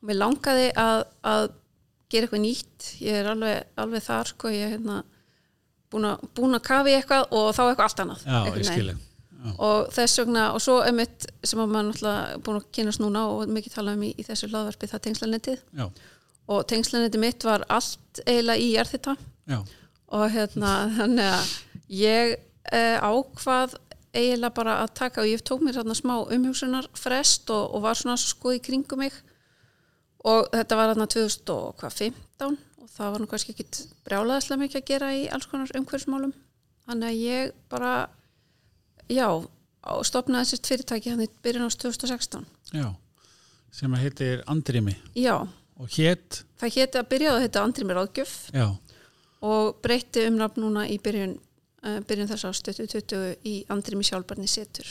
mér 0.00 0.22
langaði 0.22 0.70
að, 0.80 1.04
að 1.28 1.50
gera 2.08 2.26
eitthvað 2.26 2.44
nýtt. 2.44 2.88
Ég 3.04 3.20
er 3.20 3.30
alveg, 3.32 3.68
alveg 3.78 4.04
þar 4.04 4.32
sko. 4.32 4.52
Ég 4.54 4.66
er 4.66 4.74
hérna 4.76 5.02
búin 5.92 6.56
að 6.56 6.64
kafi 6.66 6.96
eitthvað 6.96 7.30
og 7.32 7.52
þá 7.56 7.62
eitthvað 7.64 7.86
allt 7.86 8.02
annað 8.04 8.24
Já, 8.28 8.96
og 9.54 9.90
þess 9.94 10.18
vegna 10.20 10.44
og 10.52 10.60
svo 10.62 10.80
er 10.82 10.94
mitt 10.96 11.26
sem 11.46 11.60
að 11.62 11.72
maður 11.72 11.88
náttúrulega 11.88 12.40
búin 12.44 12.58
að 12.58 12.68
kynast 12.74 13.02
núna 13.02 13.24
og 13.30 13.52
mikið 13.54 13.76
tala 13.76 13.94
um 13.96 14.04
í, 14.04 14.10
í 14.18 14.26
þessu 14.26 14.50
hlaðvarpi 14.50 14.90
það 14.90 15.04
tengslanettið. 15.06 15.62
Og 16.48 16.64
tengslanettið 16.68 17.22
mitt 17.22 17.46
var 17.46 17.64
allt 17.72 18.22
eiginlega 18.26 18.64
í 18.64 18.70
erþita 18.82 19.16
og 20.08 20.24
hérna 20.34 20.72
þannig 20.98 21.30
að 21.36 21.54
ég 21.92 22.34
eh, 22.72 22.98
ákvað 22.98 23.78
eiginlega 24.16 24.56
bara 24.56 24.76
að 24.82 24.94
taka 24.98 25.22
og 25.22 25.30
ég 25.30 25.44
tók 25.46 25.62
mér 25.64 25.78
svona 25.78 25.96
smá 25.96 26.14
umhjómsunar 26.24 26.88
frest 26.96 27.50
og, 27.54 27.74
og 27.76 27.84
var 27.84 27.98
svona 28.00 28.18
skoð 28.20 28.58
í 28.58 28.62
kringum 28.64 29.04
mig 29.04 29.14
og 30.26 30.48
þetta 30.54 30.78
var 30.78 30.92
þarna 30.92 31.08
2015 31.14 32.58
og 32.82 32.90
það 32.94 33.12
var 33.14 33.22
nú 33.22 33.28
kannski 33.30 33.54
ekki 33.54 33.68
brjálaðislega 34.08 34.62
mikið 34.64 34.80
að 34.80 34.88
gera 34.92 35.12
í 35.14 35.26
alls 35.30 35.46
konar 35.50 35.74
umhverfsmálum 35.78 36.34
þannig 36.88 37.10
að 37.10 37.22
ég 37.22 37.52
bara 37.70 37.92
já, 39.12 39.28
stopnaði 40.08 40.50
sérst 40.50 40.70
fyrirtæki 40.70 41.12
hann 41.12 41.24
í 41.24 41.30
byrjun 41.44 41.68
ást 41.68 41.80
2016 41.84 42.46
Já, 42.74 42.90
sem 43.72 43.94
að 43.94 44.04
heitir 44.06 44.44
Andrimi 44.50 44.96
Já. 45.14 45.46
Og 45.78 45.90
hétt 45.94 46.42
Það 46.58 46.74
hétti 46.74 46.98
að 46.98 47.10
byrjaði 47.12 47.38
að 47.38 47.44
heita 47.44 47.60
Andrimi 47.62 47.94
Ráðgjöf. 47.94 48.32
Já. 48.50 48.66
Og 49.46 49.76
breytti 49.84 50.24
umrafn 50.26 50.64
núna 50.64 50.88
í 50.90 50.96
byrjun, 51.02 51.36
uh, 51.86 52.00
byrjun 52.08 52.30
þess 52.32 52.48
ástu 52.48 52.74
2020 52.74 53.46
í 53.46 53.54
Andrimi 53.70 54.06
Sjálfbarni 54.06 54.50
Setur 54.50 54.88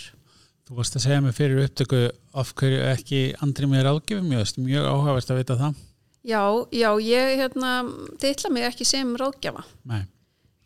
Þú 0.68 0.76
varst 0.76 0.98
að 1.00 1.06
segja 1.06 1.22
mig 1.24 1.36
fyrir 1.38 1.62
upptöku 1.64 2.00
af 2.36 2.50
hverju 2.60 2.80
ekki 2.90 3.22
andri 3.46 3.70
með 3.72 3.86
ráðgjöfum, 3.88 4.34
mjög 4.66 4.88
áhugavert 4.92 5.30
að 5.32 5.40
vita 5.40 5.56
það. 5.62 5.78
Já, 6.28 6.42
já, 6.76 6.90
ég 7.00 7.38
hérna, 7.40 7.72
teitla 8.20 8.52
mig 8.52 8.68
ekki 8.68 8.88
sem 8.88 9.14
ráðgjafa. 9.16 9.64
Nei. 9.88 10.02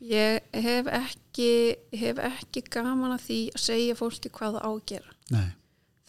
Ég 0.02 0.42
hef 0.58 0.90
ekki, 0.90 1.52
hef 1.94 2.22
ekki 2.32 2.64
gaman 2.74 3.14
að 3.14 3.28
því 3.28 3.40
að 3.54 3.66
segja 3.68 3.98
fólki 4.00 4.32
hvað 4.34 4.58
það. 4.64 5.12
Nei. 5.36 5.52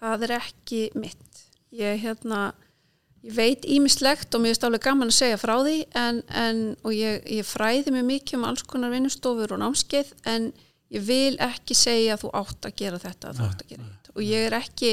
Það 0.00 0.24
er 0.24 0.34
ekki 0.38 0.80
mitt. 0.96 1.44
Ég, 1.76 2.00
hérna, 2.00 2.40
ég 3.20 3.36
veit 3.36 3.68
ímislegt 3.68 4.32
og 4.32 4.40
mér 4.40 4.56
er 4.56 4.60
stálega 4.62 4.88
gaman 4.88 5.12
að 5.12 5.18
segja 5.18 5.40
frá 5.42 5.58
því 5.60 5.78
en, 6.00 6.24
en, 6.32 6.64
og 6.80 6.96
ég, 6.96 7.20
ég 7.28 7.44
fræði 7.44 7.92
mig 7.92 8.08
mikið 8.08 8.40
um 8.40 8.48
alls 8.48 8.64
konar 8.64 8.96
vinnustofur 8.96 9.52
og 9.52 9.60
námskeið 9.60 10.16
en 10.32 10.54
ég 10.92 11.04
vil 11.06 11.34
ekki 11.40 11.76
segja 11.78 12.16
að 12.16 12.24
þú 12.26 12.32
átt 12.42 12.68
að 12.68 12.78
gera 12.82 13.02
þetta 13.02 13.30
að 13.30 13.38
þú 13.40 13.48
átt 13.48 13.64
að 13.64 13.74
gera 13.74 13.90
þetta 13.90 14.16
og 14.16 14.24
ég 14.28 14.46
er 14.48 14.56
ekki 14.58 14.90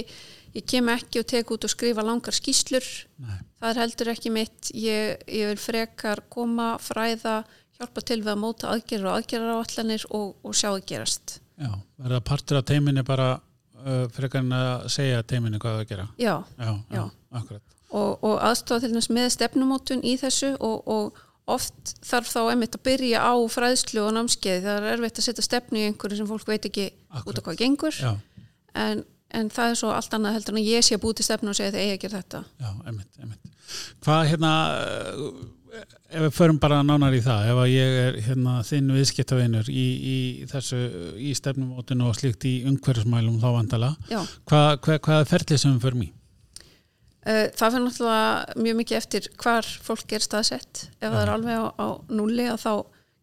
ég 0.55 0.65
kem 0.65 0.89
ekki 0.89 1.21
og 1.21 1.27
tek 1.29 1.51
út 1.53 1.65
og 1.67 1.71
skrifa 1.71 2.05
langar 2.05 2.33
skýslur 2.35 2.85
Nei. 3.21 3.37
það 3.59 3.69
er 3.69 3.79
heldur 3.83 4.11
ekki 4.15 4.31
mitt. 4.33 4.71
Ég, 4.73 5.19
ég 5.29 5.51
vil 5.51 5.59
frekar 5.61 6.23
koma, 6.31 6.71
fræða 6.81 7.43
hjálpa 7.79 8.03
til 8.03 8.19
við 8.23 8.31
að 8.33 8.41
móta 8.41 8.71
aðgerður 8.73 9.11
og 9.11 9.19
aðgerðar 9.19 9.53
á 9.55 9.61
allanir 9.61 10.05
og, 10.09 10.33
og 10.43 10.55
sjá 10.57 10.71
það 10.71 10.81
gerast. 10.89 11.35
Já, 11.59 11.69
verða 11.99 12.21
partur 12.31 12.59
af 12.59 12.65
teiminni 12.71 13.03
bara 13.07 13.29
uh, 13.37 14.05
frekar 14.15 14.43
en 14.43 14.55
að 14.57 14.87
segja 14.95 15.21
teiminu 15.27 15.61
hvað 15.61 15.77
það 15.77 15.85
að 15.85 15.91
gera. 15.93 16.07
Já, 16.17 16.33
já, 16.57 16.71
já, 16.71 16.97
Já. 16.97 17.03
akkurat. 17.41 17.77
Og, 17.89 18.11
og 18.23 18.35
aðstofa 18.45 18.83
til 18.83 18.91
dæmis 18.93 19.09
með 19.13 19.31
stefnumótun 19.33 20.03
í 20.05 20.15
þessu 20.21 20.51
og, 20.57 20.89
og 20.89 21.23
oft 21.55 21.93
þarf 22.05 22.31
þá 22.31 22.39
einmitt 22.51 22.77
að 22.77 22.85
byrja 22.89 23.21
á 23.25 23.33
fræðslu 23.51 24.03
og 24.05 24.15
námskeið 24.17 24.65
það 24.65 24.79
er 24.79 24.89
erfitt 24.95 25.21
að 25.21 25.27
setja 25.29 25.45
stefnu 25.45 25.81
í 25.81 25.85
einhverju 25.89 26.19
sem 26.19 26.29
fólk 26.29 26.49
veit 26.49 26.67
ekki 26.69 26.89
út 26.89 27.21
Akkurat. 27.21 27.39
af 27.41 27.47
hvað 27.47 27.61
gengur. 27.63 28.01
En, 28.79 29.05
en 29.35 29.53
það 29.53 29.73
er 29.73 29.79
svo 29.81 29.93
allt 29.93 30.17
annað 30.17 30.39
heldur 30.39 30.57
en 30.57 30.65
ég 30.65 30.85
sé 30.85 30.97
að 30.97 31.05
búti 31.05 31.25
stefnu 31.25 31.53
og 31.53 31.57
segja 31.57 31.73
að 31.73 31.79
það 31.79 31.85
eigi 31.85 31.95
að 31.97 32.03
gera 32.05 32.21
þetta. 32.23 32.43
Já, 32.59 32.69
einmitt, 32.85 33.21
einmitt. 33.21 33.55
Hvað 34.05 34.27
hérna 34.31 34.53
uh, 35.13 35.39
ef 36.09 36.23
við 36.25 36.31
förum 36.33 36.59
bara 36.61 36.81
nánar 36.85 37.13
í 37.13 37.21
það 37.23 37.49
ef 37.51 37.59
ég 37.69 37.97
er 38.03 38.19
hérna 38.25 38.59
þinn 38.65 38.93
viðskiptavinur 38.95 39.69
í, 39.69 39.85
í 40.13 40.17
þessu, 40.49 40.79
í 41.21 41.33
stefnumótinu 41.37 42.07
og 42.09 42.17
slíkt 42.17 42.47
í 42.49 42.55
umhverfismælum 42.69 43.37
þá 43.41 43.49
vandala 43.53 43.91
hvað, 44.09 44.79
hvað, 44.85 45.01
hvað 45.05 45.19
er 45.19 45.29
ferlið 45.29 45.61
sem 45.61 45.75
við 45.75 45.85
förum 45.85 46.07
í? 46.07 46.09
Eh, 47.29 47.49
það 47.53 47.75
fyrir 47.75 47.83
náttúrulega 47.85 48.57
mjög 48.63 48.77
mikið 48.79 48.97
eftir 48.97 49.27
hvar 49.37 49.67
fólk 49.85 50.13
er 50.15 50.23
staðsett. 50.23 50.87
Ef 50.97 51.11
það 51.11 51.19
er 51.21 51.31
alveg 51.35 51.59
á, 51.61 51.65
á 51.77 51.87
núli 52.09 52.47
að 52.49 52.63
þá 52.63 52.71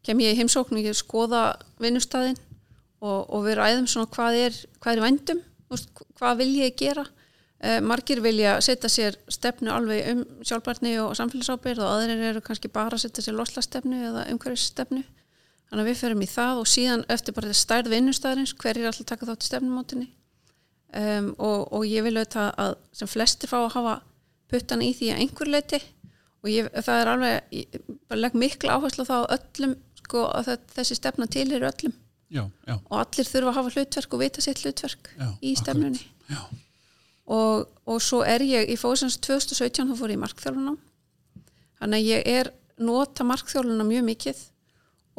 kem 0.06 0.20
ég 0.22 0.36
í 0.36 0.38
heimsókn 0.38 0.78
og 0.78 0.98
skoða 1.00 1.42
vinnustæðin 1.82 2.38
og, 3.02 3.24
og 3.26 3.46
við 3.48 3.56
ræðum 3.58 3.88
svona 3.90 4.10
hvað 4.14 4.38
er, 4.44 4.58
hvað 4.78 4.92
er 4.92 5.02
veist, 5.72 5.90
hvað 6.20 6.42
vil 6.42 6.52
ég 6.60 6.76
gera. 6.78 7.06
Eh, 7.58 7.80
margir 7.82 8.20
vilja 8.22 8.60
setja 8.62 8.90
sér 8.92 9.16
stefnu 9.32 9.72
alveg 9.74 10.12
um 10.12 10.22
sjálfbarni 10.44 10.92
og 11.02 11.16
samfélagsábyrð 11.18 11.82
og 11.82 11.94
aðrir 11.96 12.22
eru 12.28 12.44
kannski 12.44 12.70
bara 12.70 12.94
að 12.94 13.08
setja 13.08 13.24
sér 13.26 13.38
loslastefnu 13.40 14.04
eða 14.12 14.28
umhverfisstefnu. 14.34 15.02
Þannig 15.66 15.82
að 15.82 15.90
við 15.90 15.98
ferum 16.04 16.22
í 16.22 16.30
það 16.30 16.62
og 16.62 16.70
síðan 16.70 17.02
eftir 17.10 17.34
bara 17.34 17.50
þetta 17.50 17.64
stærð 17.64 17.96
vinnustæðins 17.96 18.54
hver 18.60 18.78
er 18.78 18.92
alltaf 18.92 19.10
taka 19.10 19.26
þátt 19.32 19.48
í 19.48 19.50
stefnumótinni 19.50 20.12
um, 20.94 21.32
og, 21.38 21.72
og 21.72 21.86
ég 21.88 22.06
vil 22.06 22.16
auðvitað 22.16 22.52
að 22.62 22.76
sem 22.96 23.10
flestir 23.10 23.50
fá 23.50 23.58
að 23.62 23.74
hafa 23.76 23.94
puttan 24.50 24.84
í 24.84 24.92
því 24.94 25.12
að 25.12 25.22
einhver 25.24 25.50
leiti 25.50 25.80
og 26.42 26.50
ég, 26.52 26.68
það 26.76 27.00
er 27.00 27.12
alveg, 27.12 27.54
ég 27.56 27.78
bara 28.06 28.20
legg 28.22 28.36
mikla 28.38 28.76
áherslu 28.76 29.06
á 29.06 29.10
það 29.10 29.24
á 29.26 29.32
öllum 29.36 29.76
sko, 30.02 30.26
að 30.30 30.52
þessi 30.76 30.98
stefna 30.98 31.26
til 31.30 31.48
er 31.52 31.66
öllum. 31.66 31.94
Já, 32.26 32.42
já, 32.66 32.74
og 32.74 32.94
allir 32.98 33.28
þurfa 33.28 33.52
að 33.52 33.56
hafa 33.60 33.72
hlutverk 33.76 34.14
og 34.16 34.22
vita 34.22 34.42
sitt 34.42 34.62
hlutverk 34.64 35.10
Já, 35.14 35.28
í 35.46 35.52
stefnunni. 35.58 36.00
Og, 37.26 37.68
og 37.86 38.00
svo 38.02 38.24
er 38.26 38.42
ég 38.42 38.70
í 38.70 38.74
fóðsins 38.78 39.18
2017 39.22 39.86
þá 39.90 39.94
fór 39.98 40.10
ég 40.10 40.18
í 40.18 40.22
markþjálfunum 40.24 40.78
þannig 41.78 42.00
að 42.00 42.08
ég 42.10 42.28
er 42.32 42.50
nota 42.82 43.26
markþjálfunum 43.26 43.90
mjög 43.90 44.06
mikið 44.10 44.42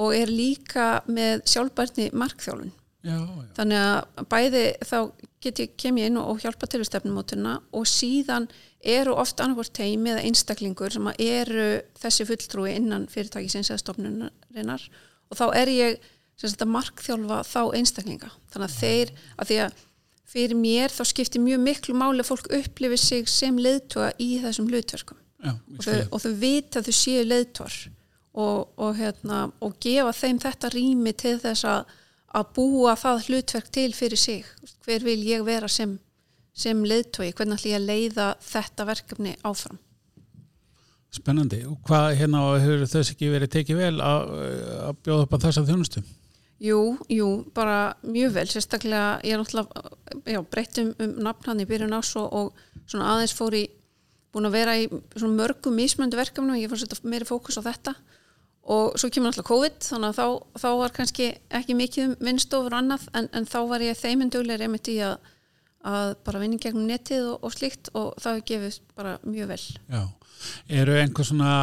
og 0.04 0.14
er 0.16 0.32
líka 0.32 0.88
með 1.08 1.46
sjálfbærni 1.50 2.10
markþjálfun 2.16 2.74
já, 3.08 3.18
já. 3.18 3.48
þannig 3.58 3.84
að 3.84 4.28
bæði 4.34 4.64
þá 4.90 4.98
get 5.44 5.62
ég 5.64 5.76
kem 5.80 6.00
ég 6.02 6.12
inn 6.12 6.20
og, 6.22 6.42
hjálpa 6.44 6.70
til 6.70 6.84
stefnumótuna 6.88 7.58
og 7.76 7.88
síðan 7.90 8.50
eru 8.84 9.16
oft 9.18 9.40
annarkvort 9.42 9.74
teimi 9.78 10.14
eða 10.14 10.26
einstaklingur 10.28 10.94
sem 10.94 11.10
eru 11.16 11.68
þessi 12.02 12.28
fulltrúi 12.30 12.76
innan 12.76 13.08
fyrirtækisins 13.12 13.72
eða 13.72 13.84
stofnunarinnar 13.84 14.88
og 15.32 15.40
þá 15.40 15.46
er 15.58 15.74
ég 15.74 16.00
sagt 16.38 16.62
að 16.62 16.74
markþjálfa 16.76 17.42
þá 17.48 17.62
einstaklinga. 17.80 18.32
Þannig 18.54 18.68
að 18.68 18.76
þeir, 18.78 19.14
að 19.38 19.50
því 19.50 19.60
að 19.64 19.86
fyrir 20.28 20.60
mér 20.60 20.94
þá 20.94 21.04
skiptir 21.10 21.42
mjög 21.42 21.64
miklu 21.64 21.96
máli 21.98 22.22
að 22.22 22.30
fólk 22.30 22.50
upplifi 22.60 23.00
sig 23.02 23.32
sem 23.32 23.58
leiðtoga 23.58 24.12
í 24.22 24.36
þessum 24.44 24.70
hlutverkum. 24.70 25.22
Já 25.44 25.54
og 25.54 25.88
og 26.12 26.22
þau 26.24 26.34
vita 26.42 26.82
að 26.82 26.90
þau 26.90 26.98
séu 26.98 27.24
leiðtor 27.26 27.76
og, 28.38 28.70
og, 28.78 28.92
hérna, 28.98 29.48
og 29.62 29.78
gefa 29.82 30.14
þeim 30.18 30.40
þetta 30.42 30.72
rými 30.74 31.14
til 31.18 31.36
þess 31.42 31.66
að, 31.70 31.92
að 32.36 32.52
búa 32.58 32.96
það 33.00 33.26
hlutverk 33.30 33.72
til 33.74 33.90
fyrir 33.96 34.20
sig. 34.20 34.46
Hver 34.86 35.06
vil 35.06 35.20
ég 35.28 35.46
vera 35.48 35.70
sem, 35.72 35.98
sem 36.54 36.84
leiðtogi, 36.84 37.34
hvernig 37.38 37.60
ætlum 37.60 37.74
ég 37.74 37.80
að 37.80 37.90
leiða 37.92 38.30
þetta 38.44 38.88
verkefni 38.90 39.36
áfram? 39.48 39.80
Spennandi. 41.16 41.64
Og 41.70 41.80
hvað 41.88 42.18
hérna 42.20 42.44
hefur 42.60 42.86
þess 42.92 43.14
ekki 43.14 43.32
verið 43.32 43.54
tekið 43.56 43.82
vel 43.82 43.96
að, 44.04 44.34
að 44.90 45.04
bjóða 45.06 45.28
upp 45.28 45.36
á 45.40 45.44
þessa 45.48 45.66
þjónustu? 45.68 46.04
Jú, 46.68 46.82
jú, 47.14 47.30
bara 47.56 47.96
mjög 48.02 48.36
vel. 48.40 48.48
Sérstaklega, 48.50 49.18
ég 49.26 49.36
er 49.36 49.42
náttúrulega 49.42 50.34
já, 50.34 50.42
breytt 50.52 50.82
um, 50.82 50.94
um 51.00 51.18
nafn 51.28 51.52
hann 51.52 51.64
í 51.64 51.68
byrjun 51.70 51.96
ás 51.96 52.12
og, 52.20 52.28
og 52.34 52.88
svona 52.90 53.14
aðeins 53.14 53.36
fór 53.38 53.56
í 53.56 53.64
búin 54.34 54.50
að 54.50 54.58
vera 54.58 54.76
í 54.78 54.88
mörgum 54.90 55.78
mismöndu 55.78 56.20
verkefnum. 56.20 56.56
Og 56.58 56.62
ég 56.62 56.74
að 56.74 56.84
setja 56.84 57.00
meiri 57.08 57.30
fókus 57.30 57.60
á 57.62 57.68
þetta 57.70 57.96
og 58.68 59.00
svo 59.00 59.10
kemur 59.12 59.32
náttúrulega 59.32 59.48
COVID 59.48 59.80
þannig 59.88 60.12
að 60.12 60.18
þá, 60.18 60.28
þá 60.60 60.70
var 60.82 60.94
kannski 60.96 61.30
ekki 61.60 61.78
mikið 61.80 62.06
um 62.10 62.14
vinnstofur 62.28 62.76
annað 62.76 63.08
en, 63.16 63.30
en 63.32 63.48
þá 63.48 63.58
var 63.70 63.86
ég 63.86 64.00
þeiminduglega 64.00 64.68
einmitt 64.68 64.90
í 64.92 64.98
að, 65.08 65.16
að 65.88 66.14
bara 66.28 66.42
vinna 66.44 66.60
gegnum 66.60 66.90
netið 66.90 67.30
og, 67.32 67.48
og 67.48 67.56
slíkt 67.56 67.92
og 67.96 68.10
það 68.24 68.42
gefið 68.52 68.80
bara 69.00 69.18
mjög 69.24 69.54
vel 69.54 69.62
Já. 69.64 70.02
Eru 70.70 70.98
einhver 71.00 71.26
svona 71.26 71.54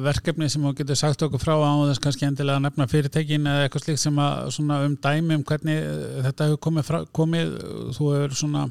verkefni 0.00 0.46
sem 0.48 0.62
þú 0.64 0.70
getur 0.78 0.96
sagt 0.96 1.24
okkur 1.26 1.42
frá 1.42 1.52
á 1.58 1.72
þess 1.90 2.04
kannski 2.06 2.28
endilega 2.28 2.62
nefna 2.62 2.86
fyrirtækin 2.88 3.50
eða 3.50 3.66
eitthvað 3.66 3.86
slíkt 3.88 4.04
sem 4.04 4.22
að 4.22 4.54
svona 4.56 4.78
um 4.86 4.94
dæmi 4.96 5.36
um 5.40 5.44
hvernig 5.50 5.82
þetta 6.28 6.48
hefur 6.48 6.62
komið, 6.68 6.88
frá, 6.88 7.02
komið 7.10 7.52
þú 7.98 8.14
hefur 8.14 8.38
svona 8.38 8.64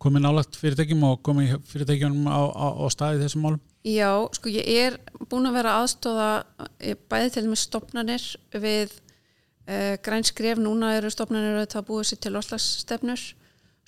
komið 0.00 0.26
nálagt 0.26 0.58
fyrirtækjum 0.58 1.06
og 1.08 1.22
komið 1.24 1.56
fyrirtækjum 1.70 2.26
á, 2.28 2.40
á, 2.50 2.66
á 2.82 2.84
staði 2.92 3.22
þessum 3.22 3.46
málum? 3.46 3.62
Já, 3.86 4.12
sko 4.36 4.50
ég 4.52 4.66
er 4.68 4.98
búin 5.30 5.48
að 5.48 5.56
vera 5.56 5.78
aðstóða 5.80 6.30
bæði 7.08 7.30
til 7.36 7.46
með 7.48 7.60
stopnarnir 7.62 8.24
við 8.52 8.92
uh, 8.92 9.96
grænskref, 10.04 10.60
núna 10.60 10.94
eru 10.98 11.12
stopnarnir 11.12 11.62
að 11.64 11.86
búið 11.88 12.10
sér 12.10 12.20
til 12.26 12.34
oslagsstefnur 12.40 13.22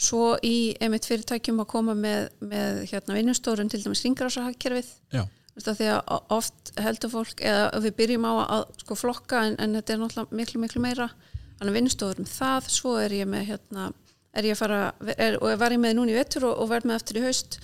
svo 0.02 0.32
í 0.42 0.72
einmitt 0.82 1.06
fyrirtækjum 1.08 1.60
að 1.62 1.70
koma 1.74 1.94
með, 1.98 2.30
með 2.40 2.82
hérna 2.90 3.16
vinnustórum 3.18 3.68
til 3.70 3.82
dæmis 3.82 4.02
ringrásahagkerfið 4.06 4.88
Já, 5.14 5.22
því 5.60 5.90
að 5.92 6.32
oft 6.32 6.72
heldur 6.80 7.12
fólk 7.12 7.42
eða 7.44 7.82
við 7.84 7.96
byrjum 8.00 8.26
á 8.26 8.32
að 8.42 8.64
sko 8.82 8.98
flokka 8.98 9.44
en, 9.48 9.58
en 9.62 9.76
þetta 9.78 9.94
er 9.94 10.02
náttúrulega 10.02 10.40
miklu 10.40 10.62
miklu 10.62 10.82
meira. 10.82 11.10
Þannig 11.58 11.70
að 11.70 11.78
vinnustórum 11.78 12.26
það, 12.26 12.70
svo 12.72 12.96
er 12.98 13.14
ég 13.14 13.28
með 13.30 13.44
hérna, 13.52 13.90
er 14.34 14.48
ég 14.48 14.56
að 14.56 14.62
fara 14.64 14.80
er, 15.14 15.36
og 15.38 15.52
var 15.60 15.76
ég 15.76 15.82
með 15.82 15.98
núna 15.98 16.14
í 16.14 16.16
vettur 16.16 16.48
og, 16.48 16.56
og 16.64 16.72
verð 16.72 16.88
með 16.88 16.98
eftir 16.98 17.20
í 17.20 17.24
haust 17.26 17.60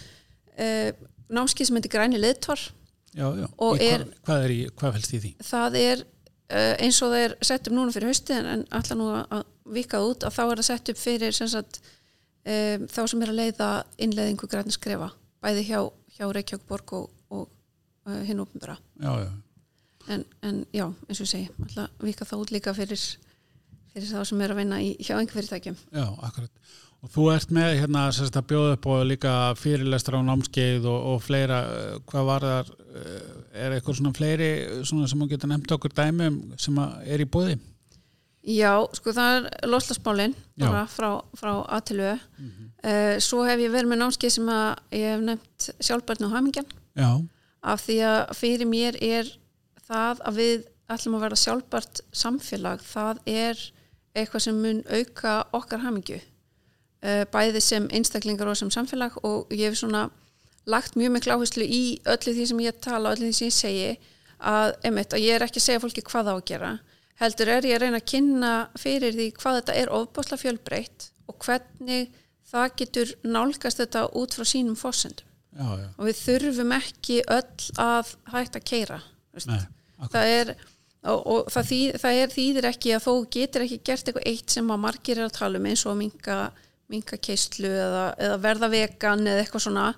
uh, 0.59 0.91
námskið 1.39 1.69
sem 1.69 1.79
heitir 1.79 1.93
græni 1.93 2.21
leðtvar. 2.21 2.63
Og 3.19 3.81
er- 3.83 4.05
hvað, 4.05 4.15
hvað, 4.29 4.45
er 4.47 4.55
í, 4.55 4.59
hvað 4.79 4.97
fælst 4.99 5.15
í 5.17 5.21
því? 5.23 5.31
það 5.49 5.79
er 5.81 6.03
uh, 6.05 6.75
eins 6.85 6.99
og 7.03 7.13
það 7.13 7.25
er 7.27 7.37
sett 7.51 7.69
upp 7.69 7.77
núna 7.77 7.95
fyrir 7.95 8.13
hausti 8.13 8.37
en, 8.37 8.65
alltaf 8.71 8.99
nú 8.99 9.09
að 9.17 9.47
vika 9.75 9.99
það 9.99 10.11
út 10.13 10.27
að 10.29 10.37
þá 10.37 10.43
er 10.45 10.61
það 10.61 10.69
sett 10.69 10.93
upp 10.93 11.01
fyrir 11.01 11.37
sem 11.37 11.51
sagt, 11.53 11.81
um, 12.45 12.87
þá 12.89 13.01
sem 13.13 13.25
er 13.25 13.33
að 13.33 13.41
leiða 13.43 13.71
innleiðingu 14.07 14.51
græni 14.51 14.75
skrefa 14.75 15.11
bæði 15.45 15.67
hjá, 15.69 15.81
hjá 16.17 16.25
Reykjavík 16.35 16.67
borg 16.69 16.95
og, 16.99 17.09
og 17.35 17.47
uh, 18.09 18.21
hinn 18.27 18.45
já, 18.45 19.13
en, 20.09 20.25
en 20.43 20.61
já, 20.73 20.87
eins 21.09 21.21
og 21.21 21.27
ég 21.27 21.33
segi 21.33 21.49
alltaf 21.65 22.05
vika 22.05 22.29
það 22.29 22.45
út 22.45 22.55
líka 22.55 22.77
fyrir 22.77 23.03
fyrir 23.93 24.09
þá 24.13 24.25
sem 24.29 24.45
er 24.45 24.55
að 24.55 24.61
vinna 24.63 24.81
í, 24.85 24.93
hjá 25.03 25.17
einhver 25.19 25.37
fyrirtækjum 25.41 25.77
já, 25.93 26.07
akkurat. 26.29 26.53
Og 26.99 27.11
þú 27.15 27.29
ert 27.31 27.53
með 27.55 27.77
hérna 27.79 28.09
sérst 28.15 28.37
að 28.41 28.49
bjóða 28.51 28.75
upp 28.75 28.87
og 28.91 29.05
líka 29.07 29.33
fyrirlestra 29.59 30.19
á 30.19 30.23
námskeið 30.27 30.87
og, 30.91 31.05
og 31.13 31.21
fleira, 31.23 31.61
eh, 31.71 31.99
hvað 32.11 32.27
var 32.27 32.47
þar, 32.49 32.73
eh, 32.99 33.29
er 33.55 33.77
eitthvað 33.77 34.01
svona 34.01 34.15
fleiri 34.17 34.49
svona 34.83 35.11
sem 35.11 35.23
þú 35.23 35.29
getur 35.31 35.53
nefnt 35.53 35.75
okkur 35.77 35.95
dæmi 35.95 36.31
um 36.33 36.39
sem 36.59 36.81
er 36.83 37.23
í 37.23 37.29
bóði? 37.29 37.59
Já, 38.49 38.73
sko 38.97 39.13
það 39.15 39.37
er 39.37 39.69
loslasmálin 39.69 40.35
bara 40.59 40.87
frá, 40.91 41.11
frá 41.37 41.53
A 41.69 41.81
til 41.85 42.01
Ö. 42.01 42.15
Uh, 42.79 43.19
svo 43.21 43.43
hef 43.45 43.59
ég 43.61 43.73
verið 43.75 43.91
með 43.91 43.99
námskeið 44.01 44.33
sem 44.33 44.51
ég 44.95 45.09
hef 45.11 45.25
nefnt 45.27 45.67
sjálfbærni 45.83 46.29
og 46.29 46.33
hamingjan. 46.33 46.69
Já, 46.97 47.11
af 47.63 47.83
því 47.85 47.99
að 48.07 48.21
fyrir 48.39 48.71
mér 48.71 48.99
er 49.03 49.31
það 49.89 50.23
að 50.31 50.39
við 50.39 50.67
ætlum 50.89 51.19
að 51.19 51.25
vera 51.27 51.41
sjálfbært 51.43 52.03
samfélag 52.17 52.83
það 52.87 53.21
er 53.29 53.63
eitthvað 54.17 54.45
sem 54.47 54.61
mun 54.63 54.83
auka 54.89 55.35
okkar 55.57 55.83
hamingju 55.85 56.21
bæði 57.33 57.63
sem 57.63 57.89
einstaklingar 57.95 58.51
og 58.51 58.59
sem 58.59 58.71
samfélag 58.75 59.19
og 59.23 59.53
ég 59.55 59.71
hef 59.71 59.79
svona 59.79 60.09
lagt 60.69 60.97
mjög 60.99 61.15
miklu 61.15 61.37
áherslu 61.37 61.65
í 61.65 61.83
öllu 62.11 62.35
því 62.35 62.47
sem 62.51 62.63
ég 62.65 62.81
tala 62.85 63.15
öllu 63.15 63.29
því 63.29 63.37
sem 63.37 63.51
ég 63.51 63.57
segi 63.57 63.91
að, 64.39 64.75
einmitt, 64.87 65.15
að 65.15 65.25
ég 65.25 65.37
er 65.37 65.47
ekki 65.47 65.63
að 65.63 65.67
segja 65.69 65.83
fólki 65.83 66.05
hvað 66.07 66.33
á 66.33 66.35
að 66.35 66.47
gera 66.51 66.73
heldur 67.23 67.53
er 67.55 67.67
ég 67.67 67.79
að 67.79 67.85
reyna 67.85 68.01
að 68.01 68.11
kynna 68.13 68.53
fyrir 68.79 69.17
því 69.17 69.29
hvað 69.39 69.61
þetta 69.61 69.79
er 69.81 69.95
ofbásla 69.99 70.39
fjölbreytt 70.39 71.09
og 71.31 71.39
hvernig 71.45 72.13
það 72.49 72.69
getur 72.83 73.15
nálgast 73.27 73.83
þetta 73.83 74.05
út 74.19 74.37
frá 74.37 74.47
sínum 74.49 74.79
fósendum 74.79 75.27
og 75.59 76.05
við 76.07 76.21
þurfum 76.21 76.75
ekki 76.77 77.23
öll 77.35 77.71
að 77.83 78.15
hægt 78.35 78.59
að 78.59 78.67
keira 78.69 79.01
nei, 79.49 79.65
það 80.13 80.33
er 80.35 80.53
og, 81.09 81.19
og 81.19 81.51
það, 81.51 81.69
þýð, 81.73 81.99
það 82.03 82.21
er 82.23 82.33
þýðir 82.35 82.69
ekki 82.69 82.95
að 82.95 83.05
þó 83.07 83.13
getur 83.35 83.65
ekki 83.65 83.81
gert 83.87 84.11
eitthvað 84.11 84.31
eitt 84.31 84.55
sem 84.55 84.71
að 84.71 84.83
margir 84.85 85.21
er 85.21 85.27
að 85.27 85.37
tala 85.39 85.61
um 85.61 85.69
eins 85.71 85.85
og 85.89 86.05
að 86.35 86.65
minka, 86.89 87.17
minka 87.17 87.19
keislu 87.21 87.69
eða, 87.69 88.15
eða 88.19 88.39
verða 88.43 88.69
vegan 88.73 89.27
eða 89.27 89.45
eitthvað 89.45 89.65
svona. 89.67 89.95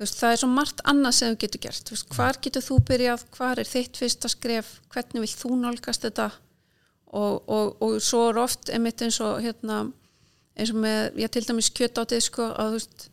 Veist, 0.00 0.16
það 0.16 0.32
er 0.32 0.40
svo 0.40 0.48
margt 0.48 0.80
annað 0.88 1.14
sem 1.14 1.32
þú 1.32 1.40
getur 1.44 1.60
gert. 1.60 1.90
Veist, 1.90 2.14
hvar 2.14 2.38
getur 2.40 2.64
þú 2.64 2.78
byrjað, 2.88 3.24
hvar 3.36 3.58
er 3.60 3.68
þitt 3.68 3.96
fyrsta 4.00 4.28
skref, 4.28 4.80
hvernig 4.90 5.26
vill 5.26 5.34
þú 5.36 5.56
nálgast 5.60 6.06
þetta? 6.06 6.30
Og, 7.10 7.42
og, 7.50 7.76
og 7.82 7.98
svo 8.02 8.30
er 8.30 8.38
oft 8.38 8.70
einmitt 8.70 9.02
eins 9.02 9.20
og 9.20 9.40
hérna 9.42 9.92
eins 10.56 10.70
og 10.70 10.80
með, 10.82 11.18
ég 11.18 11.30
til 11.32 11.44
dæmis 11.46 11.70
kjötátið 11.74 12.22
sko 12.22 12.46
að 12.54 12.68
þú 12.68 12.78
veist, 12.78 13.10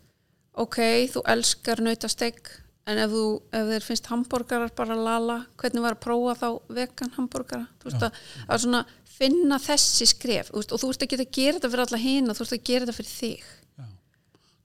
ok, 0.53 0.79
þú 1.13 1.23
elskar 1.33 1.81
nautastegg 1.81 2.51
en 2.87 3.01
ef 3.03 3.11
þú, 3.11 3.23
ef 3.59 3.67
þér 3.71 3.85
finnst 3.85 4.09
hambúrgarar 4.11 4.71
bara 4.77 4.95
lala, 4.95 5.41
hvernig 5.59 5.83
var 5.83 5.97
að 5.97 6.03
prófa 6.05 6.35
þá 6.39 6.47
vegan 6.77 7.13
hambúrgara, 7.17 7.67
þú 7.81 7.89
veist 7.89 8.03
Já. 8.03 8.07
að, 8.07 8.21
að 8.47 8.63
svona 8.63 8.83
finna 9.17 9.59
þessi 9.61 10.07
skref 10.13 10.51
veist, 10.53 10.73
og 10.73 10.81
þú 10.81 10.91
veist 10.91 11.05
ekki 11.05 11.19
að 11.19 11.31
gera 11.39 11.57
þetta 11.57 11.71
fyrir 11.73 11.85
alla 11.87 12.01
hina 12.01 12.35
þú 12.35 12.45
veist 12.45 12.57
að 12.57 12.67
gera 12.69 12.85
þetta 12.85 12.97
fyrir 12.99 13.13
þig. 13.13 13.47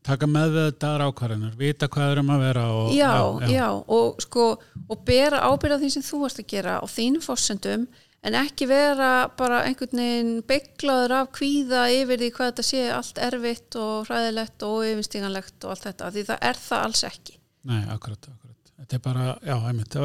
Taka 0.02 0.26
með 0.26 0.56
þetta 0.56 0.88
ákvarðanir, 1.06 1.52
vita 1.58 1.86
hvað 1.86 2.12
er 2.12 2.20
um 2.24 2.30
að 2.34 2.40
vera 2.42 2.62
og, 2.74 2.88
já, 2.96 3.10
já, 3.46 3.66
og 3.70 4.22
sko 4.24 4.46
og 4.90 5.04
bera 5.06 5.44
ábyrða 5.46 5.78
því 5.78 5.90
sem 5.94 6.06
þú 6.06 6.24
varst 6.24 6.40
að 6.42 6.48
gera 6.50 6.80
á 6.82 6.86
þínum 6.90 7.22
fórsendum 7.22 7.84
en 8.22 8.38
ekki 8.38 8.66
vera 8.70 9.12
bara 9.38 9.60
einhvern 9.68 10.02
veginn 10.02 10.32
bygglaður 10.46 11.14
af 11.20 11.30
kvíða 11.38 11.84
yfir 11.94 12.18
því 12.18 12.32
hvað 12.34 12.50
þetta 12.50 12.66
sé 12.66 12.82
allt 12.96 13.22
erfitt 13.28 13.78
og 13.78 14.10
hræðilegt 14.10 14.66
og 14.66 14.82
yfirstíganlegt 14.90 15.58
og 15.62 15.76
allt 15.76 15.86
þetta, 15.86 16.10
því 16.10 16.26
það 16.32 16.44
er 16.50 16.60
það 16.66 16.84
alls 16.88 17.06
ekki 17.12 17.38
Nei, 17.68 17.82
akkurat, 17.92 18.28
akkurat. 18.32 18.72
Þetta 18.82 18.98
er 18.98 19.02
bara, 19.04 19.26
já, 19.46 19.54
einmitt. 19.70 19.96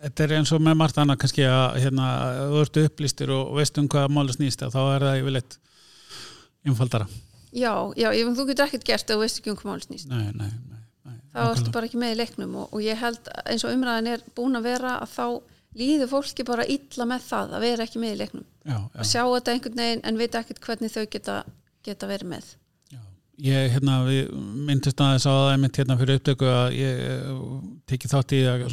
Þetta 0.00 0.24
er 0.24 0.36
eins 0.38 0.52
og 0.56 0.62
með 0.64 0.78
margt 0.80 1.00
annað 1.00 1.18
kannski 1.22 1.44
að 1.44 1.80
hérna, 1.82 2.06
þú 2.52 2.62
ert 2.62 2.78
upplýstir 2.84 3.32
og 3.36 3.50
veist 3.58 3.80
um 3.82 3.88
hvað 3.92 4.14
máli 4.16 4.36
snýst 4.36 4.64
að 4.64 4.76
þá 4.76 4.80
er 4.84 5.04
það 5.08 5.18
yfirleitt 5.20 5.58
einfaldara. 6.64 7.08
Já, 7.50 7.72
já, 7.98 8.08
ég, 8.14 8.28
þú 8.36 8.46
getur 8.48 8.68
ekkert 8.68 8.86
gert 8.86 9.10
ef 9.10 9.16
þú 9.16 9.22
veist 9.24 9.40
ekki 9.40 9.50
um 9.52 9.56
hvað 9.58 9.72
máli 9.72 9.86
snýst 9.88 10.10
Nei, 10.10 10.28
nei, 10.38 10.50
nei. 10.70 10.82
nei 11.08 11.16
þá 11.34 11.40
ertu 11.48 11.72
bara 11.74 11.88
ekki 11.88 11.98
með 11.98 12.12
í 12.14 12.18
leiknum 12.20 12.52
og, 12.62 12.68
og 12.70 12.84
ég 12.84 13.00
held 13.00 13.30
að 13.32 13.50
eins 13.50 13.64
og 13.66 13.74
umræðin 13.74 14.10
er 14.12 14.22
búin 14.38 14.58
að 14.58 14.68
vera 14.68 14.92
að 15.02 15.16
þá 15.16 15.26
líður 15.80 16.10
fólki 16.12 16.46
bara 16.46 16.66
illa 16.70 17.06
með 17.10 17.26
það 17.26 17.56
að 17.56 17.64
vera 17.66 17.86
ekki 17.86 18.02
með 18.02 18.14
í 18.14 18.20
leiknum 18.20 18.46
Já, 18.62 18.76
að 18.78 19.02
já, 19.02 19.08
sjá 19.10 19.22
þetta 19.24 19.54
einhvern 19.56 19.82
veginn 19.82 20.04
en 20.06 20.20
vita 20.20 20.42
ekkert 20.44 20.62
hvernig 20.66 20.94
þau 20.94 21.04
geta, 21.10 21.36
geta 21.86 22.10
verið 22.10 22.32
með. 22.36 22.52
Ég, 23.40 23.70
hérna, 23.72 24.00
myndist 24.68 25.00
aðeins 25.00 25.24
á 25.24 25.32
það 25.32 25.52
einmitt 25.54 25.78
hérna 25.80 25.96
fyrir 25.96 26.18
upptöku 26.20 26.48
að 26.50 26.74
ég 26.76 26.98
eh, 27.06 27.30
tekið 27.88 28.12
þátt 28.12 28.34
í 28.36 28.40
að 28.50 28.64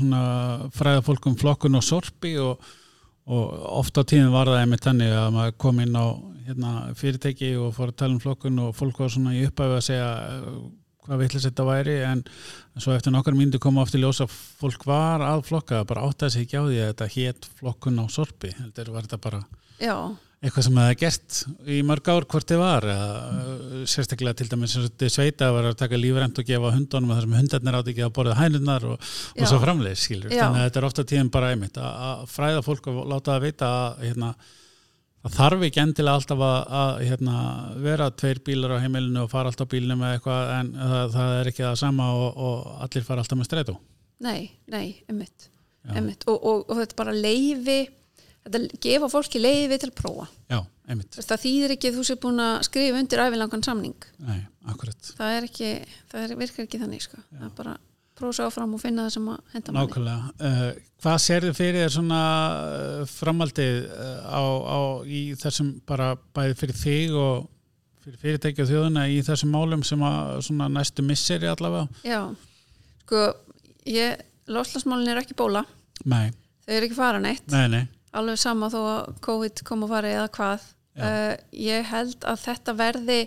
fræða 0.75 1.05
fólk 1.07 1.29
um 1.29 1.37
flokkun 1.39 1.79
og 1.79 1.85
sorpi 1.87 2.33
og, 2.43 2.65
og 3.31 3.53
oft 3.79 3.95
á 3.95 4.03
tíðin 4.03 4.33
var 4.33 4.51
það 4.51 4.63
einmitt 4.65 4.83
þannig 4.83 5.15
að 5.15 5.29
maður 5.37 5.55
kom 5.63 5.79
inn 5.85 5.95
á 5.95 6.05
hérna, 6.49 6.73
fyrirtæki 6.99 7.53
og 7.59 7.71
fór 7.77 7.93
að 7.93 8.01
tala 8.01 8.17
um 8.17 8.23
flokkun 8.23 8.59
og 8.65 8.75
fólk 8.75 8.99
var 9.03 9.13
svona 9.13 9.35
í 9.37 9.45
upphafi 9.47 9.79
að 9.79 9.87
segja 9.87 10.11
eh, 10.33 10.51
hvað 11.07 11.23
vitlis 11.23 11.47
þetta 11.47 11.65
væri 11.67 11.97
en 12.03 12.23
svo 12.75 12.93
eftir 12.95 13.13
nokkar 13.15 13.35
myndu 13.37 13.59
koma 13.63 13.85
oft 13.85 13.95
í 13.95 14.01
ljós 14.01 14.19
að 14.23 14.33
fólk 14.59 14.83
var 14.87 15.23
að 15.23 15.45
flokka 15.47 15.85
bara 15.87 16.03
áttaði 16.07 16.35
sig 16.35 16.47
ekki 16.47 16.59
á 16.59 16.63
því 16.67 16.79
að 16.81 16.89
þetta 16.91 17.11
hét 17.15 17.49
flokkun 17.61 18.01
á 18.03 18.05
sorpi 18.11 18.51
heldur 18.57 18.91
var 18.91 19.07
þetta 19.07 19.23
bara 19.23 19.43
Já, 19.77 19.95
eitthvað 20.37 20.65
sem 20.67 20.75
það 20.77 20.91
gert 21.01 21.37
í 21.73 21.77
mörg 21.85 22.09
ár 22.13 22.25
hvort 22.29 22.51
þið 22.51 22.59
var 22.61 22.85
uh, 22.91 23.79
sérstaklega 23.89 24.37
til 24.37 24.45
dæmis 24.51 24.75
eins 24.75 24.83
og 24.83 24.91
þetta 24.91 25.09
sveita 25.09 25.49
var 25.55 25.69
að 25.71 25.79
taka 25.79 25.97
lífrænt 25.97 26.37
og 26.37 26.45
gefa 26.45 26.73
hundunum 26.75 27.13
þar 27.15 27.25
sem 27.25 27.33
hundarnir 27.39 27.77
átti 27.79 27.93
ekki 27.95 28.05
að 28.05 28.13
borða 28.19 28.37
hænurnar 28.37 28.85
og, 28.91 29.09
og 29.33 29.49
svo 29.49 29.59
framleiðis 29.63 30.05
skilur 30.05 30.29
Já. 30.29 30.43
þannig 30.43 30.61
að 30.61 30.69
þetta 30.69 30.81
er 30.81 30.87
ofta 30.91 31.07
tíðin 31.09 31.33
bara 31.33 31.49
einmitt 31.55 31.81
að, 31.81 32.05
að 32.11 32.23
fræða 32.35 32.63
fólk 32.69 32.91
og 32.93 33.01
láta 33.09 33.33
það 33.33 33.47
vita 33.47 33.71
að 33.79 34.05
hérna, 34.05 34.31
þarf 35.39 35.67
ekki 35.67 35.83
endilega 35.87 36.21
alltaf 36.21 36.47
að, 36.51 36.57
að 36.83 37.03
hérna, 37.09 37.43
vera 37.89 38.13
tveir 38.21 38.45
bílar 38.45 38.77
á 38.77 38.83
heimilinu 38.85 39.25
og 39.25 39.33
fara 39.33 39.49
alltaf 39.49 39.65
á 39.65 39.73
bílinu 39.73 39.97
með 39.97 40.17
eitthvað 40.19 40.55
en 40.59 40.73
það, 40.77 41.13
það 41.17 41.37
er 41.41 41.53
ekki 41.53 41.65
það 41.65 41.77
sama 41.81 42.13
og, 42.13 42.27
og 42.37 42.73
allir 42.85 43.09
fara 43.09 43.25
alltaf 43.25 43.41
með 43.41 43.49
strætó. 43.49 43.79
Nei, 44.21 44.41
nei, 44.69 44.87
emmitt 45.09 45.49
og, 46.29 46.37
og, 46.37 46.67
og 46.67 46.79
þetta 46.81 46.97
bara 46.99 47.13
leifi 47.15 47.81
þetta 48.47 48.79
gefa 48.87 49.11
fólki 49.11 49.41
leifi 49.41 49.79
til 49.81 49.91
að 49.91 49.97
prófa. 49.99 50.27
Já, 50.49 50.59
það 51.17 51.43
þýðir 51.43 51.75
ekki 51.75 51.91
að 51.91 51.99
þú 51.99 52.07
sé 52.07 52.17
búin 52.23 52.43
að 52.43 52.55
skrifa 52.69 53.01
undir 53.01 53.23
æfilangan 53.25 53.65
samning. 53.67 54.07
Nei, 54.23 54.39
það 55.17 55.35
er 55.35 55.49
ekki, 55.49 55.73
það 56.13 56.25
er, 56.25 56.35
virkar 56.41 56.67
ekki 56.67 56.81
þannig 56.81 57.05
sko. 57.05 57.21
það 57.33 57.45
er 57.49 57.53
bara 57.59 57.75
prófa 58.17 58.37
svo 58.37 58.47
áfram 58.49 58.73
og 58.73 58.81
finna 58.81 59.05
það 59.05 59.13
sem 59.17 59.27
að 59.31 59.51
henda 59.53 59.73
manni. 59.73 59.89
Nákvæmlega. 59.91 60.31
Uh, 60.41 60.93
hvað 61.03 61.19
sérðu 61.23 61.51
fyrir 61.57 61.83
þér 61.83 61.93
svona 61.97 62.21
uh, 62.63 63.03
framaldið 63.11 63.77
uh, 63.85 64.15
á, 64.25 64.41
á, 64.41 64.79
í 65.05 65.21
þessum 65.37 65.75
bara 65.87 66.09
bæði 66.35 66.57
fyrir 66.61 66.79
þig 66.81 67.17
og 67.21 67.49
fyrir 68.07 68.21
fyrirtæki 68.23 68.63
og 68.63 68.71
þjóðuna 68.71 69.05
í 69.11 69.19
þessum 69.27 69.53
málum 69.53 69.83
sem 69.85 70.07
að 70.07 70.39
svona 70.47 70.69
næstu 70.71 71.05
misseri 71.05 71.49
allavega? 71.51 72.01
Já, 72.07 72.21
sko 73.03 73.27
ég, 73.91 74.25
loslasmálin 74.49 75.13
er 75.13 75.21
ekki 75.21 75.37
bóla. 75.37 75.65
Nei, 76.07 76.31
þau 76.65 76.73
eru 76.79 76.89
ekki 76.89 76.97
fara 76.97 77.21
neitt. 77.21 77.45
Nei, 77.53 77.67
nei. 77.73 77.85
Alveg 78.15 78.39
sama 78.39 78.69
þó 78.71 78.79
að 78.85 79.17
COVID 79.27 79.63
kom 79.67 79.85
að 79.85 79.93
fara 79.95 80.13
eða 80.15 80.29
hvað. 80.37 80.67
Uh, 80.97 81.33
ég 81.53 81.85
held 81.91 82.23
að 82.25 82.39
þetta 82.41 82.73
verði 82.73 83.19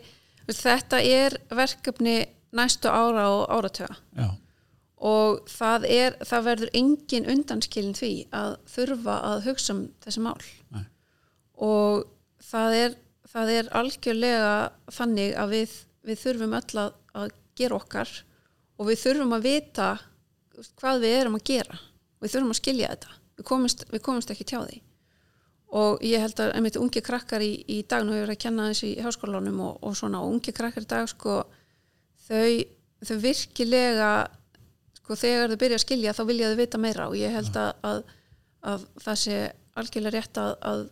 þetta 0.50 0.98
er 1.06 1.36
verkefni 1.54 2.14
næstu 2.56 2.90
ára 2.90 3.28
og 3.30 3.44
áratöga 3.52 3.94
Já, 4.18 4.30
og 5.00 5.44
það, 5.48 5.86
er, 5.86 6.16
það 6.26 6.48
verður 6.48 6.72
engin 6.80 7.28
undanskilin 7.30 7.94
því 7.94 8.10
að 8.36 8.56
þurfa 8.72 9.14
að 9.28 9.44
hugsa 9.46 9.76
um 9.76 9.84
þessi 10.02 10.24
mál. 10.24 10.40
Nei. 10.74 10.82
og 11.54 12.10
það 12.50 12.76
er, 12.80 12.98
það 13.30 13.54
er 13.54 13.70
algjörlega 13.80 14.50
þannig 14.90 15.38
að 15.38 15.54
við, 15.54 15.78
við 16.10 16.20
þurfum 16.24 16.58
öll 16.58 16.82
að, 16.82 16.98
að 17.14 17.32
gera 17.60 17.78
okkar 17.78 18.16
og 18.80 18.90
við 18.90 19.02
þurfum 19.04 19.38
að 19.38 19.46
vita 19.46 19.88
hvað 20.80 21.04
við 21.06 21.16
erum 21.20 21.38
að 21.38 21.46
gera. 21.54 21.80
Við 22.20 22.34
þurfum 22.34 22.52
að 22.52 22.60
skilja 22.60 22.92
þetta 22.92 23.19
við 23.40 23.48
komumst, 23.48 23.84
við 23.90 24.04
komumst 24.04 24.32
ekki 24.32 24.46
tjá 24.52 24.60
því. 24.62 24.80
Og 25.80 26.02
ég 26.02 26.22
held 26.22 26.40
að 26.42 26.52
einmitt 26.58 26.78
ungi 26.80 27.02
krakkar 27.04 27.42
í, 27.46 27.52
í 27.70 27.80
dag 27.86 28.02
nú 28.02 28.16
hefur 28.16 28.32
að 28.34 28.42
kenna 28.42 28.68
þessi 28.72 28.90
í 28.96 29.04
háskólanum 29.04 29.60
og, 29.68 29.76
og 29.86 29.96
svona 29.98 30.22
og 30.24 30.34
ungi 30.34 30.54
krakkar 30.54 30.82
í 30.82 30.90
dag 30.90 31.06
sko 31.10 31.36
þau, 32.26 32.54
þau 33.06 33.16
virkilega 33.22 34.10
sko 34.98 35.18
þegar 35.18 35.52
þau 35.52 35.60
byrja 35.62 35.78
að 35.78 35.84
skilja 35.84 36.16
þá 36.16 36.22
vilja 36.26 36.50
þau 36.50 36.58
vita 36.58 36.82
meira. 36.82 37.06
Og 37.06 37.18
ég 37.20 37.36
held 37.38 37.60
að, 37.60 37.70
að, 37.86 38.02
að 38.72 38.88
það 39.06 39.20
sé 39.22 39.38
algjörlega 39.78 40.16
rétt 40.16 40.42
að, 40.42 40.52
að 40.72 40.84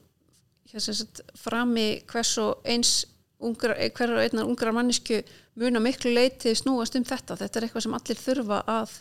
sagt, 0.79 1.25
frami 1.35 1.89
hvers 2.07 2.37
og 2.45 2.63
eins 2.69 2.95
ungra, 3.43 3.75
hver 3.75 4.15
og 4.15 4.23
einnar 4.23 4.47
ungra 4.47 4.73
mannisku 4.75 5.21
muna 5.59 5.83
miklu 5.83 6.15
leiti 6.15 6.55
snúast 6.55 6.97
um 6.99 7.07
þetta. 7.07 7.37
Þetta 7.39 7.59
er 7.59 7.67
eitthvað 7.67 7.87
sem 7.87 7.99
allir 7.99 8.23
þurfa 8.23 8.63
að 8.79 8.97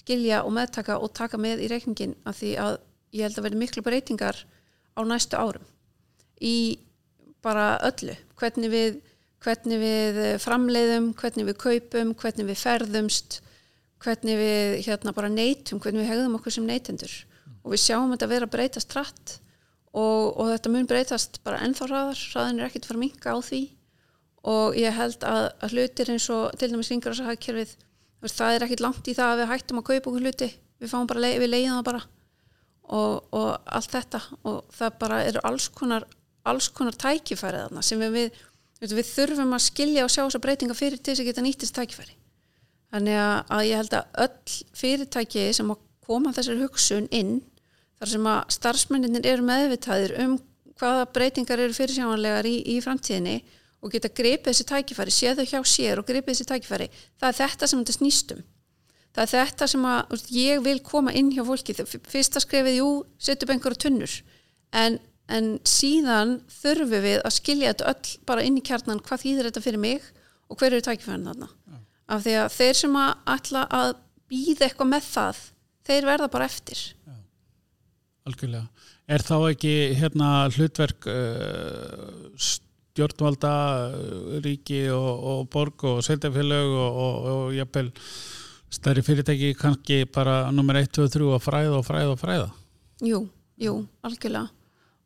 skilja 0.00 0.42
og 0.46 0.54
meðtaka 0.56 0.98
og 1.02 1.12
taka 1.16 1.40
með 1.40 1.66
í 1.66 1.72
reikningin 1.72 2.16
af 2.24 2.40
því 2.40 2.54
að 2.64 2.78
ég 3.14 3.24
held 3.26 3.38
að 3.38 3.48
verði 3.48 3.62
miklu 3.62 3.84
breytingar 3.86 4.42
á 4.98 5.00
næstu 5.06 5.38
árum 5.38 5.66
í 6.40 6.78
bara 7.42 7.78
öllu. 7.86 8.14
Hvernig 8.38 8.70
við, 8.72 8.98
hvernig 9.42 9.80
við 9.82 10.18
framleiðum, 10.42 11.12
hvernig 11.18 11.48
við 11.48 11.60
kaupum 11.62 12.14
hvernig 12.18 12.50
við 12.50 12.62
ferðumst 12.62 13.40
hvernig 14.02 14.38
við 14.38 14.76
hérna 14.86 15.14
bara 15.14 15.30
neytum 15.30 15.80
hvernig 15.82 16.04
við 16.04 16.12
hegðum 16.12 16.38
okkur 16.38 16.54
sem 16.54 16.66
neytendur. 16.68 17.14
Og 17.64 17.74
við 17.74 17.82
sjáum 17.82 18.12
þetta 18.14 18.30
vera 18.30 18.50
breytast 18.50 18.94
hratt 18.94 19.34
og, 19.92 20.38
og 20.38 20.52
þetta 20.52 20.72
mun 20.72 20.86
breytast 20.88 21.40
bara 21.46 21.60
ennþá 21.66 21.88
hraðar, 21.88 22.22
hraðin 22.32 22.60
er 22.60 22.68
ekkert 22.68 22.88
fara 22.88 23.02
minka 23.02 23.34
á 23.34 23.38
því. 23.42 23.62
Og 24.48 24.78
ég 24.78 24.94
held 24.94 25.24
að, 25.26 25.48
að 25.64 25.74
hlutir 25.74 26.12
eins 26.14 26.28
og 26.32 26.54
til 26.58 26.70
dæmis 26.70 26.92
ringar 26.92 27.14
þess 27.14 27.24
að 27.24 27.32
hagkerfið 27.32 27.74
það 28.28 28.54
er 28.54 28.66
ekkert 28.66 28.84
langt 28.84 29.10
í 29.10 29.16
það 29.18 29.32
að 29.32 29.40
við 29.40 29.50
hættum 29.52 29.80
að 29.80 29.88
kaupa 29.90 30.10
okkur 30.12 30.24
hluti. 30.26 30.48
Við 30.78 30.92
fáum 30.92 31.10
bara, 31.10 31.34
við 31.42 31.50
leiðum 31.50 31.78
það 31.78 31.88
bara 31.90 32.04
og, 32.94 33.28
og 33.36 33.48
allt 33.78 33.94
þetta. 33.94 34.20
Og 34.48 34.62
það 34.74 34.96
bara 35.02 35.24
eru 35.28 35.42
alls 35.48 35.68
konar 35.74 36.06
alls 36.48 36.70
konar 36.74 36.96
tækifæri 36.98 37.64
þarna 37.64 37.82
sem 37.84 38.00
við, 38.00 38.30
við, 38.80 38.94
við, 38.94 39.04
þurfum 39.10 39.54
að 39.56 39.66
skilja 39.66 40.06
og 40.06 40.12
sjá 40.12 40.22
þess 40.22 40.38
að 40.38 40.44
breytinga 40.46 40.76
fyrir 40.78 41.00
til 41.00 41.12
þess 41.12 41.24
að 41.24 41.30
geta 41.30 41.44
nýttist 41.44 41.76
tækifæri. 41.76 42.16
Þannig 42.94 43.20
að, 43.20 43.36
að 43.52 43.68
ég 43.68 43.82
held 43.82 43.96
að 43.98 44.20
öll 44.24 44.58
fyrirtæki 44.80 45.46
sem 45.58 45.72
að 45.74 45.82
koma 46.08 46.32
þessari 46.36 46.62
hugsun 46.62 47.08
inn 47.12 47.34
þar 47.98 48.12
sem 48.14 48.28
að 48.32 48.54
starfsmenninir 48.56 49.28
eru 49.28 49.44
meðvitaðir 49.44 50.14
um 50.24 50.36
hvaða 50.78 51.08
breytingar 51.12 51.60
eru 51.60 51.74
fyrirsjáanlegar 51.76 52.46
í, 52.48 52.56
í 52.64 52.78
framtíðinni 52.80 53.40
og 53.82 53.92
geta 53.92 54.10
gripið 54.10 54.52
þessi 54.52 54.66
tækifæri, 54.66 55.14
séð 55.14 55.42
þau 55.42 55.50
hjá 55.52 55.60
sér 55.68 56.00
og 56.00 56.06
gripið 56.06 56.32
þessi 56.32 56.46
tækifæri, 56.48 56.88
það 57.18 57.28
er 57.28 57.38
þetta 57.42 57.68
sem 57.68 57.82
þetta 57.82 57.96
snýstum 57.98 58.40
það 59.18 59.40
er 59.40 59.50
þetta 59.50 59.68
sem 59.72 59.86
að 59.88 60.14
úst, 60.16 60.32
ég 60.34 60.64
vil 60.64 60.78
koma 60.84 61.14
inn 61.16 61.30
hjá 61.34 61.42
fólki 61.46 61.76
fyrsta 61.78 62.42
skrefið, 62.44 62.80
jú, 62.80 62.90
setja 63.18 63.46
upp 63.46 63.54
einhverja 63.54 63.82
tunnur 63.84 64.16
en, 64.76 64.98
en 65.28 65.50
síðan 65.66 66.38
þurfum 66.60 67.04
við 67.04 67.20
að 67.22 67.36
skilja 67.38 67.72
þetta 67.72 67.92
öll 67.92 68.14
bara 68.28 68.44
inn 68.46 68.58
í 68.60 68.64
kjarnan, 68.64 69.02
hvað 69.04 69.24
þýðir 69.24 69.50
þetta 69.50 69.64
fyrir 69.64 69.82
mig 69.82 70.10
og 70.48 70.60
hver 70.60 70.74
eru 70.74 70.84
tækifærin 70.84 71.26
þarna 71.28 71.48
Já. 71.48 71.78
af 72.14 72.24
því 72.24 72.36
að 72.42 72.54
þeir 72.56 72.80
sem 72.82 73.00
að 73.02 73.10
ætla 73.34 73.64
að 73.78 73.90
býða 74.28 74.68
eitthvað 74.68 74.92
með 74.92 75.10
það 75.10 75.42
þeir 75.88 76.08
verða 76.12 76.30
bara 76.32 76.48
eftir 76.48 76.84
Já. 76.84 77.18
Algjörlega. 78.28 78.66
Er 79.08 79.24
þá 79.24 79.36
ekki 79.48 79.74
hérna 79.96 80.30
hlutverk 80.52 81.06
uh, 81.08 82.26
stjórnvalda, 82.36 83.52
uh, 83.88 84.34
ríki 84.44 84.82
og, 84.92 85.12
og 85.32 85.46
borg 85.52 85.86
og 85.88 86.02
sveitafélög 86.04 86.74
og, 86.76 86.98
og, 87.04 87.30
og 87.32 87.56
jafnvel 87.56 87.88
stærri 88.72 89.02
fyrirtæki 89.04 89.54
kannski 89.58 90.02
bara 90.12 90.50
nummer 90.54 90.78
1, 90.80 90.90
2, 90.98 91.08
3 91.14 91.28
að 91.36 91.44
fræða 91.44 91.76
og 91.78 91.86
fræða 91.86 92.14
og 92.14 92.20
fræða? 92.20 92.48
Jú, 93.06 93.20
jú, 93.60 93.74
algjörlega. 94.04 94.48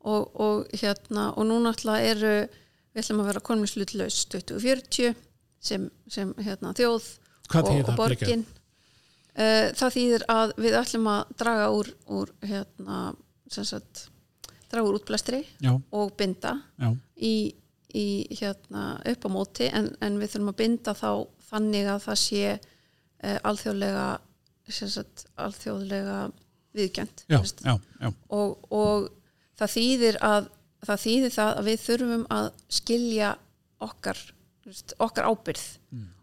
Og, 0.03 0.41
og 0.43 0.73
hérna 0.75 1.29
og 1.39 1.47
núna 1.47 1.71
alltaf 1.71 2.03
eru 2.03 2.33
við 2.93 3.05
ætlum 3.05 3.23
að 3.23 3.29
vera 3.31 3.45
kolminshlutlaus 3.47 4.25
2040 4.33 5.15
sem, 5.63 5.87
sem 6.11 6.33
hérna, 6.43 6.73
þjóð 6.77 7.07
Hvað 7.53 7.71
og, 7.71 7.93
og 7.93 8.01
borgin. 8.01 8.45
Uh, 9.33 9.71
það 9.79 9.95
þýðir 9.95 10.25
að 10.33 10.55
við 10.61 10.77
ætlum 10.77 11.09
að 11.13 11.37
draga 11.41 11.69
úr, 11.73 11.93
úr 12.13 12.33
hérna, 12.45 12.99
sagt 13.53 14.07
draga 14.73 14.89
úr 14.89 14.99
útblæstri 14.99 15.43
Já, 15.61 15.73
og 15.73 16.13
binda 16.19 16.57
í, 17.17 17.53
í 17.95 18.07
hérna 18.41 18.99
upp 19.09 19.27
á 19.29 19.31
móti. 19.33 19.71
En, 19.71 19.93
en 20.05 20.19
við 20.21 20.35
þurfum 20.35 20.53
að 20.53 20.61
binda 20.61 20.97
þá 20.97 21.09
þannig 21.53 21.89
að 21.95 22.05
það 22.07 22.21
sé 22.25 22.45
uh, 23.23 23.39
alþjóðlega 23.49 24.07
sagt, 24.73 25.27
alþjóðlega 25.37 26.19
viðkjönd 26.77 27.25
og, 28.33 28.59
og 28.73 29.09
það 29.59 29.75
þýðir 29.77 30.19
að 30.25 30.51
það 30.83 31.03
þýðir 31.05 31.35
það 31.37 31.51
að 31.59 31.69
við 31.69 31.83
þurfum 31.87 32.25
að 32.35 32.49
skilja 32.73 33.31
okkar 33.83 34.21
veist, 34.67 34.95
okkar 34.99 35.29
ábyrð 35.31 35.67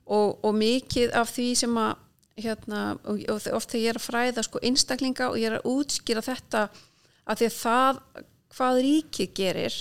og, 0.09 0.39
og 0.43 0.55
mikið 0.57 1.15
af 1.15 1.31
því 1.35 1.49
sem 1.61 1.77
að 1.79 1.93
hérna, 2.39 2.81
og, 3.03 3.23
og 3.27 3.47
oft 3.55 3.73
þegar 3.73 3.83
ég 3.83 3.89
er 3.91 3.99
að 3.99 4.07
fræða 4.07 4.43
sko 4.47 4.61
einstaklinga 4.63 5.29
og 5.29 5.39
ég 5.39 5.49
er 5.51 5.57
að 5.59 5.69
útskýra 5.69 6.23
þetta 6.23 6.65
að 7.29 7.41
því 7.41 7.49
að 7.49 7.57
það 7.59 8.03
hvað 8.55 8.83
ríkið 8.85 9.33
gerir 9.37 9.79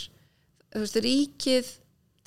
veist, 0.75 0.99
ríkið 1.05 1.71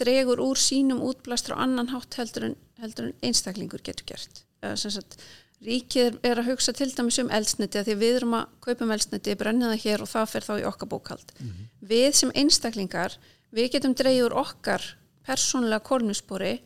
dregur 0.02 0.42
úr 0.42 0.60
sínum 0.60 1.04
útblastur 1.06 1.60
á 1.60 1.64
annan 1.64 1.92
hátt 1.92 2.18
heldur 2.18 2.50
en, 2.50 2.56
heldur 2.82 3.10
en 3.10 3.28
einstaklingur 3.28 3.84
getur 3.86 4.08
gert 4.14 4.46
sagt, 4.62 5.18
ríkið 5.66 6.20
er- 6.26 6.40
að 6.42 6.50
hugsa 6.52 6.74
til 6.74 6.90
dæmis 6.92 7.20
um 7.22 7.30
eldsniti 7.30 7.80
að 7.80 7.88
því 7.90 7.96
við 8.02 8.16
erum 8.22 8.34
að 8.34 8.48
kaupum 8.66 8.92
eldsniti, 8.92 9.36
brennið 9.38 9.72
það 9.74 9.84
hér 9.86 10.02
og 10.02 10.10
það 10.10 10.30
fer 10.32 10.42
þá 10.48 10.54
í 10.62 10.66
okkar 10.70 10.90
bókald 10.90 11.34
við 11.82 12.12
sem 12.14 12.32
einstaklingar 12.36 13.18
við 13.54 13.72
getum 13.72 13.96
úr 14.26 14.34
okkar 14.34 14.82
persónulega 15.26 15.84
kolminspori 15.86 16.62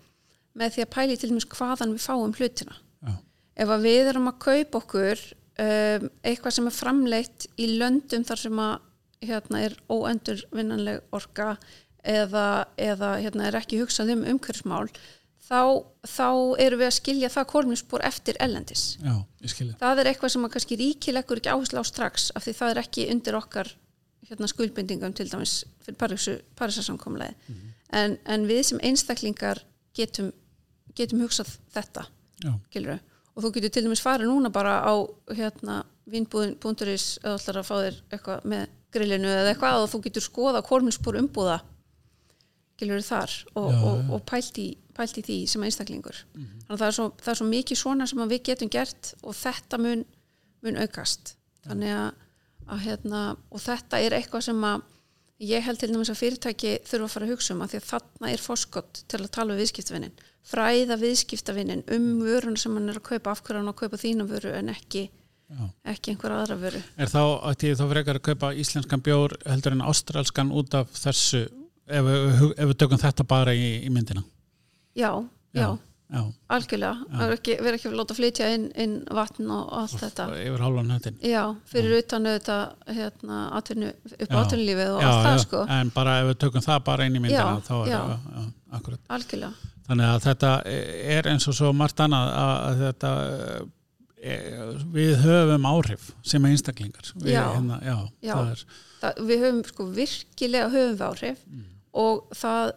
með 0.55 0.71
því 0.75 0.81
að 0.85 0.93
pæli 0.95 1.17
til 1.17 1.29
dæmis 1.29 1.45
hvaðan 1.51 1.91
við 1.95 2.05
fáum 2.05 2.33
hlutina. 2.33 2.75
Já, 3.03 3.13
ef 3.57 3.69
við 3.83 4.07
erum 4.07 4.27
að 4.31 4.39
kaupa 4.39 4.77
okkur 4.79 5.19
um, 5.59 6.09
eitthvað 6.23 6.55
sem 6.55 6.67
er 6.67 6.71
framleitt 6.71 7.47
í 7.59 7.67
löndum 7.77 8.23
þar 8.23 8.37
sem 8.39 8.59
að 8.59 8.79
hérna 9.25 9.61
er 9.65 9.75
óendur 9.89 10.41
vinnanleg 10.53 11.01
orka 11.11 11.57
eða, 12.03 12.65
eða 12.77 13.15
hérna 13.23 13.47
er 13.49 13.57
ekki 13.59 13.79
hugsað 13.81 14.13
um 14.15 14.23
umhverfsmál 14.23 14.87
þá, 15.45 15.61
þá 16.07 16.27
erum 16.65 16.81
við 16.81 16.89
að 16.89 16.95
skilja 16.97 17.31
það 17.33 17.47
kolminspor 17.53 18.03
eftir 18.07 18.37
ellendis 18.43 18.83
já, 19.01 19.15
það 19.79 20.01
er 20.01 20.09
eitthvað 20.11 20.33
sem 20.35 20.47
að 20.47 20.53
kannski 20.55 20.77
ríkilegur 20.81 21.41
ekki 21.41 21.53
áherslu 21.53 21.81
á 21.81 21.85
strax 21.85 22.29
af 22.35 22.45
því 22.45 22.55
það 22.59 22.73
er 22.73 22.81
ekki 22.81 23.07
undir 23.13 23.37
okkar 23.39 23.71
hérna, 24.29 24.49
skuldbindingum 24.49 25.13
til 25.13 25.27
dæmis 25.29 25.59
fyrir 25.85 25.97
Parísu, 26.01 26.37
Parísasamkomlega 26.57 27.35
en, 27.93 28.17
en 28.25 28.47
við 28.49 28.63
sem 28.71 28.79
einstaklingar 28.81 29.61
getum, 29.95 30.31
getum 30.97 31.21
hugsað 31.21 31.57
þetta 31.75 32.07
og 33.35 33.43
þú 33.43 33.51
getur 33.57 33.75
til 33.75 33.85
dæmis 33.85 34.01
farið 34.01 34.31
núna 34.31 34.49
bara 34.49 34.79
á 34.81 34.93
hérna, 35.35 35.83
vínbúðin.is 36.09 37.19
eða 37.23 37.37
ætlar 37.37 37.61
að 37.61 37.69
fá 37.69 37.75
þér 37.83 38.01
eitthvað 38.13 38.49
með 38.49 38.65
grillinu 38.95 39.29
eða 39.29 39.53
eitthvað 39.53 39.83
og 39.83 39.89
þú 39.91 40.01
getur 40.07 40.25
skoða 40.25 40.61
kolminspor 40.65 41.17
umbúða 41.19 41.59
skilur 42.75 43.01
þar 43.05 43.31
og, 43.55 43.69
og, 43.71 44.11
og 44.15 44.23
pælt, 44.27 44.57
í, 44.59 44.67
pælt 44.97 45.17
í 45.21 45.23
því 45.27 45.37
sem 45.51 45.63
einstaklingur. 45.67 46.19
Þannig 46.35 46.73
að 46.75 46.81
það 46.81 46.87
er, 46.89 46.95
svo, 46.97 47.07
það 47.21 47.31
er 47.33 47.39
svo 47.41 47.47
mikið 47.51 47.81
svona 47.81 48.07
sem 48.11 48.21
að 48.25 48.33
við 48.35 48.43
getum 48.49 48.71
gert 48.73 49.13
og 49.23 49.35
þetta 49.39 49.79
mun, 49.83 50.03
mun 50.65 50.79
aukast. 50.83 51.35
Þannig 51.67 51.95
að, 51.95 52.11
að 52.71 52.83
hérna, 52.89 53.23
og 53.51 53.63
þetta 53.65 54.01
er 54.05 54.17
eitthvað 54.19 54.45
sem 54.49 54.63
að 54.71 54.85
ég 55.45 55.65
held 55.67 55.81
til 55.81 55.89
dæmis 55.91 56.09
að 56.13 56.21
fyrirtæki 56.21 56.69
þurfa 56.87 57.05
að 57.09 57.11
fara 57.17 57.25
að 57.27 57.33
hugsa 57.35 57.53
um 57.57 57.65
að 57.65 57.73
því 57.73 57.79
að 57.81 57.89
þarna 57.89 58.29
er 58.31 58.41
fórskott 58.45 59.01
til 59.11 59.19
að 59.19 59.31
tala 59.35 59.51
við 59.57 59.65
viðskiptavinnin 59.65 60.13
fræða 60.45 60.95
viðskiptavinnin 61.01 61.81
um 61.91 62.05
vöruna 62.23 62.59
sem 62.61 62.75
hann 62.77 62.91
er 62.93 62.99
að 63.01 63.07
kaupa 63.09 63.31
af 63.33 63.41
hverju 63.43 63.59
hann 63.59 63.71
að 63.71 63.77
kaupa 63.81 63.97
þína 63.99 64.27
vöru 64.29 64.51
en 64.55 64.69
ekki, 64.71 65.01
já. 65.49 65.63
ekki 65.91 66.13
einhver 66.13 66.35
aðra 66.37 66.55
vöru. 66.61 66.81
Er 67.01 67.09
þá, 67.11 67.21
ætti 67.49 67.71
ég 67.71 67.79
þá 67.81 67.85
frekar 67.91 68.19
að 68.21 68.25
kaupa 68.29 68.51
íslenskan 68.63 69.03
bjór 69.09 69.35
heldur 69.49 69.73
en 69.75 69.81
ástralskan 69.89 70.53
út 70.55 70.77
af 70.77 70.93
þessu, 71.01 71.41
ef, 71.89 72.05
við- 72.07 72.53
ef 72.61 72.69
við 72.71 72.77
tökum 72.85 73.01
þetta 73.01 73.25
bara 73.33 73.57
í, 73.57 73.65
í 73.83 73.89
myndina? 73.91 74.21
Já, 74.95 75.11
já, 75.55 75.77
Já, 76.05 76.21
algjörlega 76.53 77.21
er 77.25 77.31
ekki, 77.33 77.55
vera 77.65 77.77
ekki 77.79 77.87
að 77.89 77.95
láta 77.97 78.13
flytja 78.15 78.45
inn, 78.53 78.67
inn 78.77 78.91
vatn 79.17 79.47
og 79.51 79.71
allt 79.73 79.95
þetta 79.99 80.27
yfir 80.37 80.61
hálfan 80.61 80.91
höndin. 80.93 81.15
já, 81.25 81.41
fyrir 81.65 81.95
utan 81.97 82.27
auðvitað 82.29 82.91
hérna, 82.99 83.39
atvinnu, 83.57 83.87
upp 84.13 84.29
á 84.29 84.37
Já. 84.37 84.41
atvinnulífið 84.43 84.91
og 84.93 85.01
Já, 85.01 85.07
allt 85.09 85.25
það 85.25 85.33
já, 85.33 85.41
sko 85.47 85.63
en 85.79 85.89
bara 85.95 86.13
ef 86.21 86.27
við 86.29 86.37
tökum 86.43 86.61
það 86.67 86.83
bara 86.85 87.07
inn 87.09 87.17
í 87.17 87.21
myndina, 87.23 87.47
Já, 87.57 87.65
þá 87.65 87.73
er 87.79 87.89
já. 87.89 87.97
það, 87.97 88.27
já, 88.37 88.43
akkurat. 88.79 89.01
algjörlega, 89.17 89.71
Þannig 89.87 90.11
að 90.11 90.21
þetta 90.27 90.51
er 91.15 91.27
eins 91.33 91.47
og 91.49 91.57
svo 91.57 91.73
margt 91.81 91.99
annað 92.05 92.29
að, 92.43 92.53
að 92.69 92.79
þetta 92.85 93.11
e, 94.21 94.37
við 94.95 95.11
höfum 95.25 95.67
áhrif 95.69 96.07
sem 96.25 96.47
einstaklingar. 96.49 97.11
Við, 97.17 97.33
Já. 97.33 97.43
Hérna, 97.57 97.81
já, 97.85 97.97
Já. 98.29 98.33
það 98.37 98.63
það, 99.01 99.19
við 99.29 99.43
höfum 99.47 99.59
sko 99.73 99.89
virkilega 99.99 100.69
höfum 100.69 100.95
við 101.01 101.03
áhrif 101.09 101.43
Mm. 101.49 101.65
og 102.05 102.23
það 102.37 102.71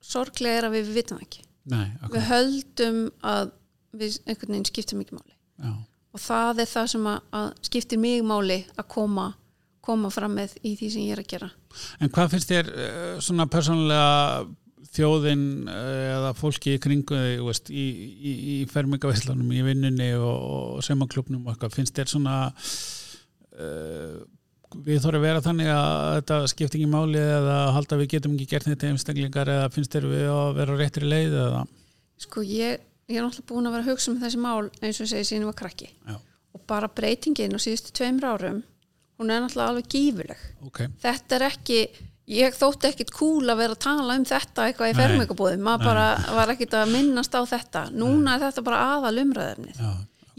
sorglega 0.00 0.58
er 0.64 0.68
að 0.70 0.76
við 0.80 0.92
vitum 0.96 1.20
ekki 1.24 1.44
nei, 1.70 1.86
við 1.86 2.06
akkurat. 2.06 2.28
höldum 2.30 3.02
að 3.32 3.52
við 4.00 4.18
einhvern 4.26 4.54
veginn 4.54 4.70
skiptum 4.70 5.04
ekki 5.04 5.18
máli. 5.18 5.36
Já, 5.60 5.74
og 6.10 6.24
það 6.24 6.64
er 6.64 6.70
það 6.70 6.88
sem 6.94 7.10
að, 7.10 7.20
að 7.40 7.50
skiptir 7.70 8.02
mig 8.02 8.24
máli 8.26 8.62
að 8.76 8.90
koma 8.94 9.30
koma 9.84 10.10
fram 10.12 10.36
með 10.38 10.56
í 10.66 10.74
því 10.78 10.88
sem 10.92 11.04
ég 11.06 11.16
er 11.16 11.22
að 11.22 11.30
gera. 11.34 11.50
En 12.02 12.10
hvað 12.12 12.34
finnst 12.34 12.50
þér 12.50 12.70
eh, 12.70 13.14
svona 13.24 13.46
persónulega 13.50 14.44
þjóðin 14.90 15.44
eh, 15.70 16.08
eða 16.16 16.32
fólki 16.38 16.74
í 16.76 16.82
kringu 16.82 17.20
veist, 17.46 17.70
í, 17.70 17.86
í, 18.18 18.34
í 18.54 18.56
fermingaveislanum, 18.70 19.54
í 19.54 19.62
vinnunni 19.66 20.10
og, 20.18 20.36
og 20.76 20.84
semaklubnum 20.86 21.46
finnst 21.72 21.96
þér 21.96 22.10
svona 22.10 22.36
uh, 22.50 24.20
við 24.74 25.00
þurfum 25.02 25.18
að 25.18 25.26
vera 25.26 25.42
þannig 25.44 25.70
að 25.74 25.94
þetta 26.18 26.38
skipti 26.52 26.78
ekki 26.78 26.90
máli 26.90 27.20
eða 27.20 27.56
halda 27.76 27.98
við 28.00 28.10
getum 28.14 28.34
ekki 28.36 28.48
gert 28.52 28.68
þetta 28.68 28.90
einstaklingar 28.90 29.52
eða 29.54 29.70
finnst 29.74 29.94
þér 29.96 30.08
við 30.10 30.26
að 30.34 30.50
vera 30.60 30.76
á 30.76 30.80
réttri 30.80 31.10
leið 31.10 31.38
eða? 31.44 31.62
Sko 32.20 32.44
ég, 32.46 32.84
ég 33.10 33.18
er 33.20 33.26
náttúrulega 33.26 33.48
búin 33.50 33.70
að 33.70 33.76
vera 33.76 33.86
að 33.86 33.90
hugsa 33.92 34.12
um 34.12 34.20
þessi 34.20 34.42
mál 34.42 34.68
eins 34.80 35.00
og 35.00 35.10
segi 35.10 35.28
síðan 35.30 35.46
ég 35.46 35.50
var 35.50 35.58
krakki. 35.62 35.88
Já, 36.06 36.18
og 36.54 36.66
bara 36.70 36.92
breytingin 37.00 37.56
á 37.56 37.58
síðustu 37.62 37.94
tveimur 37.96 38.28
árum 38.30 38.60
hún 39.20 39.32
er 39.32 39.42
náttúrulega 39.44 39.72
alveg 39.74 39.90
gífuleg 39.92 40.44
ok, 40.64 40.78
þetta 41.02 41.36
er 41.36 41.46
ekki 41.50 41.80
ég 42.30 42.54
þótti 42.54 42.88
ekkit 42.92 43.10
cool 43.14 43.50
að 43.50 43.64
vera 43.64 43.74
að 43.74 43.82
tala 43.84 44.16
um 44.16 44.28
þetta 44.28 44.68
eitthvað 44.68 44.92
í 44.92 44.94
Nei. 44.94 45.00
fermingabúðum 45.02 45.66
maður 45.66 45.90
bara 45.90 46.06
var 46.38 46.54
ekkit 46.54 46.78
að 46.78 46.94
minnast 46.94 47.34
á 47.34 47.42
þetta. 47.42 47.88
Núna 47.90 48.36
er 48.36 48.46
þetta 48.46 48.64
bara 48.70 48.84
aðal 48.94 49.18
umræðefnið 49.24 49.82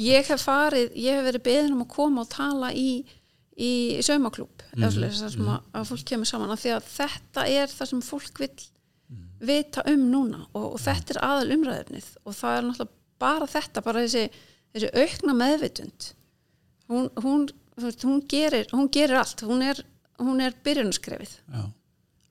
ég 0.02 0.30
hef 0.32 0.46
farið, 0.48 0.94
ég 0.98 1.17
hef 1.17 1.28
verið 1.28 1.44
beðin 1.46 1.76
um 1.76 1.84
að 1.86 1.91
koma 1.94 2.24
og 2.24 2.30
tala 2.32 2.72
í, 2.74 3.04
í 3.58 4.02
saumaklúb 4.06 4.64
mm 4.76 4.84
-hmm. 4.84 5.12
sem 5.30 5.48
að, 5.48 5.64
að 5.74 5.90
fólk 5.90 6.06
kemur 6.06 6.30
saman. 6.30 6.52
Af 6.52 6.62
því 6.64 6.76
að 6.76 6.88
þetta 6.88 7.48
er 7.48 7.68
það 7.68 7.90
sem 7.90 8.02
fólk 8.02 8.40
vil 8.40 8.54
vita 9.42 9.84
um 9.90 10.08
núna 10.12 10.46
og, 10.54 10.74
og 10.76 10.80
þetta 10.80 11.16
er 11.16 11.24
aðal 11.26 11.56
umræðefnið 11.58 12.08
og 12.24 12.36
það 12.38 12.58
er 12.58 12.66
náttúrulega 12.68 12.98
bara 13.22 13.48
þetta, 13.48 13.84
bara 13.86 14.04
þessi, 14.06 14.24
þessi 14.74 14.90
aukna 15.02 15.34
meðvitund. 15.34 16.08
Hún, 16.92 17.10
hún, 17.24 17.50
hún, 18.04 18.22
gerir, 18.30 18.68
hún 18.72 18.90
gerir 18.92 19.20
allt, 19.22 19.44
hún 19.48 19.62
er, 19.66 19.84
hún 20.20 20.42
er 20.42 20.56
byrjunaskrefið, 20.64 21.38
já. 21.54 21.70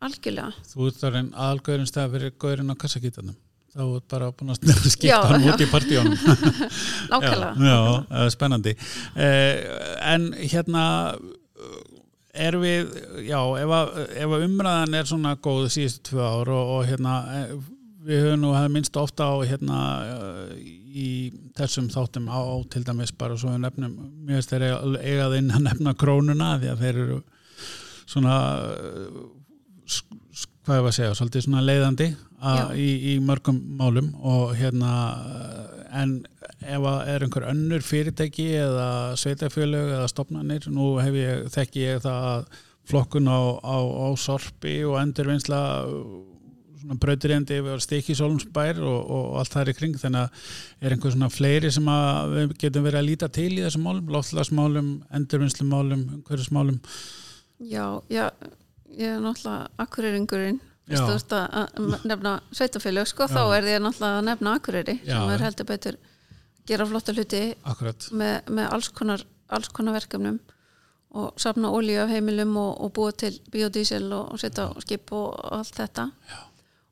Algjörlega. 0.01 0.53
Þú 0.65 0.87
ert 0.89 1.03
en 1.21 1.35
aðalgöðurinn 1.37 1.89
stað 1.89 2.15
fyrir 2.15 2.37
gauðurinn 2.41 2.73
á 2.73 2.77
kassakítanum 2.81 3.37
þá 3.71 3.83
er 3.85 4.05
bara 4.11 4.31
búin 4.37 4.55
að 4.55 4.61
skipta 4.95 5.11
Já, 5.11 5.19
hann 5.31 5.47
já. 5.47 5.53
út 5.53 5.65
í 5.65 5.69
partíunum 5.71 6.17
nákvæmlega, 7.13 7.51
Já, 7.67 7.81
er 8.23 8.33
spennandi 8.35 8.77
eh, 9.15 9.67
En 10.15 10.31
hérna 10.39 10.85
er 12.31 12.57
við, 12.63 12.95
já, 13.27 13.41
ef, 13.59 13.75
að, 13.75 13.93
ef 14.23 14.37
að 14.37 14.47
umræðan 14.47 14.97
er 15.01 15.09
svona 15.11 15.35
góð 15.43 15.67
síðustu 15.75 16.13
tvö 16.13 16.23
ár 16.25 16.53
og, 16.55 16.75
og 16.77 16.89
hérna 16.89 17.15
eh, 17.41 17.55
við 18.07 18.23
höfum 18.25 18.45
nú 18.45 18.53
hefði 18.57 18.75
minnst 18.77 18.97
ofta 18.97 19.27
á 19.29 19.35
hérna 19.45 19.81
í 20.57 21.09
þessum 21.59 21.91
þáttum 21.93 22.31
á, 22.33 22.41
til 22.73 22.83
dæmis 22.87 23.13
bara 23.13 23.37
svo 23.39 23.53
við 23.53 23.65
nefnum 23.67 23.93
mjög 24.29 24.47
stær 24.47 24.65
eigað 24.71 25.37
inn 25.39 25.53
að 25.53 25.67
nefna 25.69 25.95
krónuna 25.99 26.55
því 26.63 26.73
að 26.73 26.87
þeir 26.87 27.03
eru 27.05 27.19
svona 28.11 28.39
eh, 28.73 29.21
hvað 30.67 30.83
var 30.85 30.91
að 30.93 30.97
segja, 30.97 31.15
svolítið 31.19 31.47
svona 31.47 31.65
leiðandi. 31.67 32.09
Í, 32.41 32.89
í 33.13 33.19
mörgum 33.25 33.61
málum 33.77 34.15
og 34.21 34.55
hérna 34.57 34.95
en 35.91 36.21
ef 36.61 36.87
að 36.87 37.13
er 37.13 37.25
einhver 37.25 37.47
önnur 37.51 37.85
fyrirtæki 37.85 38.49
eða 38.61 38.89
sveitafjölög 39.21 39.95
eða 39.97 40.11
stopnanir, 40.13 40.69
nú 40.73 40.95
hef 41.01 41.17
ég 41.19 41.47
þekki 41.55 41.87
ég 41.87 42.03
það 42.05 42.27
að 42.33 42.61
flokkun 42.91 43.31
á, 43.31 43.41
á, 43.61 43.77
á 43.81 44.09
sorpi 44.19 44.81
og 44.87 44.99
endurvinnsla 45.01 45.61
svona 46.81 46.97
brautirindi 47.01 47.59
yfir 47.61 47.83
stikki 47.85 48.17
sólumsbær 48.17 48.81
og, 48.81 49.01
og 49.13 49.27
allt 49.41 49.53
það 49.53 49.63
er 49.63 49.73
í 49.73 49.77
kring 49.77 49.99
þannig 50.01 50.23
að 50.23 50.87
er 50.87 50.95
einhver 50.95 51.15
svona 51.15 51.33
fleiri 51.33 51.73
sem 51.75 51.91
að 51.93 52.37
við 52.37 52.55
getum 52.65 52.87
verið 52.87 53.03
að 53.03 53.09
líta 53.11 53.29
til 53.37 53.51
í 53.53 53.65
þessum 53.67 53.85
málum, 53.85 54.15
loftlagsmálum, 54.17 54.89
endurvinnslumálum, 55.19 56.07
umhverjusmálum 56.17 56.81
já, 57.69 57.85
já 58.09 58.27
ég 58.97 59.15
er 59.15 59.23
náttúrulega 59.23 59.69
akkurýringurinn 59.85 60.61
þú 60.99 61.11
veist 61.15 61.35
að 61.37 62.07
nefna 62.11 62.37
sveitafélög 62.51 63.11
sko, 63.11 63.29
þá 63.31 63.43
er 63.57 63.67
því 63.67 63.77
náttúrulega 63.85 64.21
að 64.21 64.29
nefna 64.31 64.55
Akureyri 64.59 64.97
Já. 65.05 65.17
sem 65.17 65.35
er 65.35 65.45
heldur 65.47 65.69
betur 65.69 66.01
gera 66.71 66.87
flotta 66.89 67.15
hluti 67.17 67.43
með, 68.17 68.51
með 68.51 68.67
alls, 68.75 68.91
konar, 68.95 69.25
alls 69.51 69.71
konar 69.75 69.97
verkefnum 69.99 70.39
og 71.19 71.41
safna 71.43 71.73
olíu 71.75 71.99
af 72.05 72.13
heimilum 72.13 72.55
og, 72.61 72.71
og 72.85 72.93
búa 72.95 73.15
til 73.17 73.35
biodísel 73.51 74.07
og, 74.15 74.35
og 74.35 74.43
setja 74.43 74.69
skip 74.85 75.11
og 75.17 75.35
allt 75.57 75.75
þetta. 75.75 76.07
Já. 76.31 76.39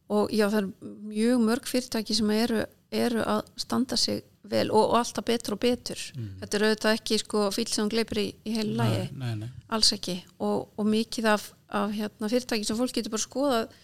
og 0.09 0.33
já 0.33 0.49
það 0.49 0.59
er 0.59 0.69
mjög 1.13 1.45
mörg 1.45 1.69
fyrirtæki 1.71 2.17
sem 2.17 2.31
eru, 2.35 2.65
eru 2.91 3.23
að 3.23 3.53
standa 3.61 3.97
sig 3.97 4.25
vel 4.49 4.71
og, 4.73 4.81
og 4.91 4.97
alltaf 5.03 5.27
betur 5.29 5.55
og 5.55 5.61
betur. 5.63 6.01
Þetta 6.41 6.57
er 6.57 6.65
auðvitað 6.67 6.99
ekki 6.99 7.19
sko 7.23 7.45
fíl 7.55 7.69
sem 7.71 7.91
gleipir 7.93 8.23
í, 8.23 8.29
í 8.49 8.57
heilu 8.57 8.75
nei. 8.81 9.51
alls 9.69 9.93
ekki. 9.95 10.17
Og, 10.39 10.73
og 10.75 10.89
mikið 10.89 11.29
af, 11.35 11.53
af 11.69 11.93
hérna, 11.93 12.33
fyrirtæki 12.33 12.67
sem 12.67 12.79
fólk 12.79 12.97
getur 12.97 13.15
bara 13.15 13.27
skoðað 13.27 13.77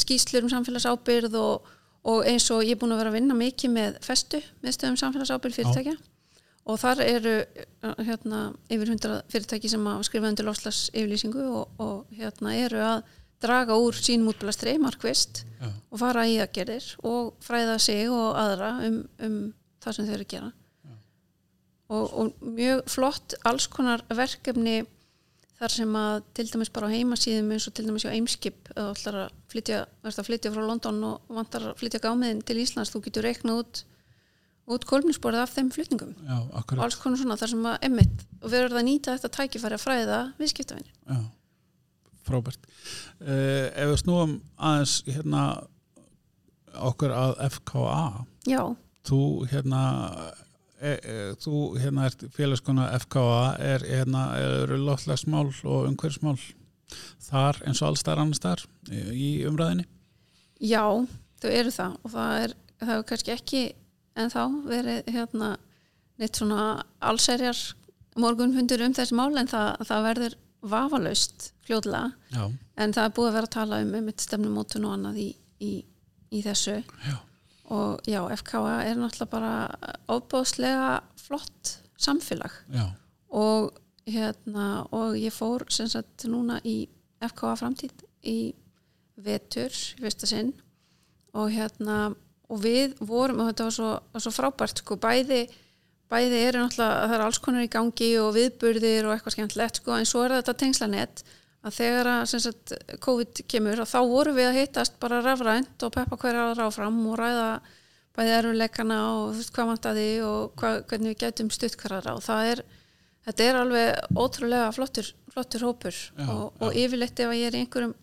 skýslur 0.00 0.46
um 0.46 0.52
samfélagsábyrð 0.52 1.36
og, 1.40 1.68
og 2.10 2.26
eins 2.28 2.48
og 2.52 2.64
ég 2.64 2.76
er 2.76 2.80
búin 2.80 2.94
að 2.94 3.02
vera 3.02 3.12
að 3.12 3.18
vinna 3.18 3.36
mikið 3.38 3.74
með 3.74 3.98
festu, 4.04 4.40
meðstöðum 4.64 5.00
samfélagsábyrð 5.00 5.58
fyrirtækja. 5.60 5.96
Og 6.64 6.80
þar 6.80 7.02
eru 7.04 7.34
hérna, 8.00 8.38
yfir 8.72 8.94
hundra 8.94 9.18
fyrirtæki 9.32 9.68
sem 9.68 9.84
að 9.90 10.06
skrifa 10.08 10.30
undir 10.30 10.46
lofslags 10.48 10.86
yfirlýsingu 10.94 11.44
og, 11.44 11.82
og 11.82 12.16
hérna, 12.16 12.54
eru 12.56 12.80
að 12.80 13.02
draga 13.44 13.76
úr 13.76 13.96
sínum 13.98 14.30
útblæstri, 14.32 14.78
markvist 14.80 15.42
Já. 15.60 15.68
og 15.90 16.00
fara 16.00 16.24
í 16.30 16.38
aðgerðir 16.40 16.86
og 17.04 17.34
fræða 17.44 17.76
sig 17.82 18.08
og 18.08 18.38
aðra 18.40 18.70
um, 18.86 19.00
um 19.20 19.38
það 19.84 19.96
sem 19.96 20.08
þau 20.08 20.14
eru 20.14 20.24
að 20.24 20.32
gera. 20.32 20.52
Og, 21.94 22.04
og 22.16 22.46
mjög 22.56 22.86
flott 22.88 23.34
alls 23.44 23.66
konar 23.70 24.02
verkefni 24.08 24.78
þar 25.64 25.72
sem 25.72 25.96
að 25.96 26.14
til 26.36 26.46
dæmis 26.50 26.70
bara 26.74 26.90
á 26.90 26.94
heimasíðum 26.94 27.50
eins 27.54 27.66
og 27.68 27.74
til 27.76 27.86
dæmis 27.88 28.04
á 28.04 28.12
Eimskip 28.12 28.70
eða 28.74 28.92
ætlar 28.92 29.18
að 29.22 29.34
flytja, 29.52 29.80
að 30.04 30.20
flytja 30.28 30.52
frá 30.52 30.62
London 30.64 31.00
og 31.08 31.34
vantar 31.38 31.68
að 31.70 31.78
flytja 31.80 32.02
gámiðin 32.04 32.42
til 32.44 32.58
Íslands 32.60 32.92
þú 32.92 33.02
getur 33.06 33.26
reiknað 33.26 33.62
út, 33.62 33.82
út 34.76 34.86
kolminsborið 34.88 35.44
af 35.44 35.54
þeim 35.56 35.70
flutningum. 35.74 36.12
Já, 36.28 36.36
alls 36.76 36.98
konar 37.00 37.20
svona 37.20 37.38
þar 37.40 37.54
sem 37.54 37.68
að 37.70 37.88
emmitt 37.88 38.26
og 38.42 38.50
við 38.50 38.58
verðum 38.58 38.82
að 38.82 38.88
nýta 38.90 39.16
þetta 39.16 39.32
tækifæri 39.38 39.78
að 39.78 39.84
fræða 39.84 40.20
viðskiptavinni 40.40 40.92
Já, 40.92 41.20
frábært. 42.28 42.70
Uh, 43.20 43.68
Ef 43.72 43.92
við 43.92 44.00
snúum 44.04 44.38
aðeins 44.56 44.98
hérna 45.08 45.44
okkur 46.90 47.14
að 47.14 47.36
FKA 47.54 48.00
Já, 48.50 48.62
þú 49.08 49.20
hérna 49.48 49.84
e, 50.84 50.92
e, 50.94 51.16
þú 51.42 51.62
hérna 51.80 52.08
ert 52.10 52.26
félagskona 52.34 52.90
FKA 53.00 53.40
er 53.72 53.86
hérna 53.88 54.26
eru 54.40 54.78
loftlagsmál 54.84 55.48
og 55.48 55.88
umhverfsmál 55.88 56.38
þar 57.24 57.62
eins 57.64 57.82
og 57.82 57.90
alls 57.90 58.04
þar 58.06 58.24
annars 58.24 58.42
þar 58.44 58.64
í 58.92 59.30
umræðinni 59.48 59.86
já, 60.60 60.84
þau 61.40 61.50
eru 61.50 61.72
það 61.74 61.96
og 62.02 62.14
það 62.14 62.42
er, 62.42 62.56
það 62.84 62.96
er 62.96 63.08
kannski 63.10 63.34
ekki 63.34 63.64
en 64.14 64.30
þá 64.30 64.42
verið 64.68 65.10
hérna 65.14 65.54
neitt 66.20 66.38
svona 66.38 66.66
allserjar 67.02 67.58
morgunfundur 68.20 68.84
um 68.86 68.94
þessi 68.94 69.16
mál 69.18 69.32
en 69.40 69.50
það, 69.50 69.70
það 69.88 70.08
verður 70.08 70.36
vafalaust 70.64 71.50
fljóðlega 71.66 72.48
en 72.80 72.94
það 72.94 73.04
er 73.04 73.14
búið 73.16 73.28
að 73.28 73.36
vera 73.38 73.48
að 73.48 73.54
tala 73.56 73.80
um 73.84 73.94
um 73.98 74.10
stefnumótun 74.24 74.86
og 74.88 74.96
annað 74.96 75.20
í, 75.20 75.28
í, 75.60 75.72
í 76.30 76.42
þessu. 76.44 76.76
Já, 77.04 77.16
og 77.72 78.04
já, 78.06 78.20
FKA 78.36 78.82
er 78.84 78.98
náttúrulega 78.98 79.30
bara 79.30 79.54
ofbóðslega 80.12 80.90
flott 81.16 81.78
samfélag. 81.96 82.52
Og 83.32 83.72
hérna 84.06 84.84
og 84.92 85.16
ég 85.16 85.32
fór 85.32 85.64
sem 85.72 85.88
sagt 85.88 86.26
núna 86.28 86.60
í 86.64 86.88
FKA 87.24 87.54
framtíð 87.56 88.04
í 88.28 88.54
vetur 89.16 89.72
í 89.72 90.02
fyrsta 90.02 90.28
sinn. 90.28 90.52
Og 91.34 91.50
hérna 91.50 92.14
og 92.52 92.60
við 92.62 92.96
vorum 93.00 93.40
og 93.42 93.50
þetta 93.50 93.68
var 93.68 93.76
svo, 93.78 93.92
var 94.12 94.22
svo 94.22 94.32
frábært 94.34 94.82
sko 94.82 94.98
bæði 95.00 95.46
bæði 96.12 96.40
eru 96.48 96.60
náttúrulega 96.60 97.06
það 97.08 97.14
er 97.16 97.24
alls 97.24 97.40
konar 97.42 97.64
í 97.64 97.70
gangi 97.72 98.10
og 98.20 98.34
viðburðir 98.36 99.08
og 99.08 99.14
eitthvað 99.14 99.36
skemmtilegt 99.38 99.80
sko 99.80 99.96
en 99.96 100.08
svo 100.08 100.24
er 100.26 100.36
þetta 100.38 100.56
tengslanett 100.60 101.24
að 101.64 101.76
þegar 101.78 102.10
að 102.12 102.34
sagt 102.34 102.74
COVID 103.04 103.42
kemur 103.48 103.80
að 103.84 103.92
þá 103.94 104.00
vorum 104.10 104.36
við 104.36 104.50
að 104.50 104.58
hittast 104.60 104.98
bara 105.00 105.22
rafrænt 105.24 105.86
og 105.86 105.94
peppa 105.94 106.18
hverja 106.20 106.46
ráfram 106.58 107.00
og 107.08 107.18
ræða 107.20 107.48
bæði 108.14 108.34
eruleikana 108.38 108.98
og 109.14 109.34
veist 109.38 109.52
hvað 109.54 109.70
vantaði 109.72 110.08
og 110.22 110.52
hvað, 110.60 110.82
hvernig 110.90 111.14
við 111.14 111.20
getum 111.24 111.50
stutt 111.54 111.78
hverja 111.80 112.14
og 112.14 112.22
það 112.22 112.50
er 112.52 112.64
þetta 113.24 113.46
er 113.48 113.58
alveg 113.62 114.18
ótrúlega 114.20 114.68
flottur, 114.76 115.08
flottur 115.32 115.64
hópur 115.66 115.96
Já, 115.96 116.28
og, 116.28 116.52
já. 116.52 116.66
og 116.66 116.78
yfirleitt 116.84 117.24
ef 117.24 117.32
að 117.32 117.40
ég 117.40 117.48
er 117.48 117.56
í 117.56 117.62
einhverjum 117.64 117.94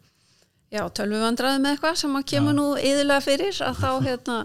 já, 0.72 0.82
tölvuvandræði 0.98 1.62
með 1.62 1.76
eitthvað 1.76 2.02
sem 2.02 2.18
að 2.18 2.28
kemur 2.34 2.56
Já. 2.56 2.58
nú 2.58 2.68
yðurlega 2.80 3.26
fyrir 3.28 3.62
að 3.68 3.80
þá 3.84 3.90
hérna, 4.08 4.38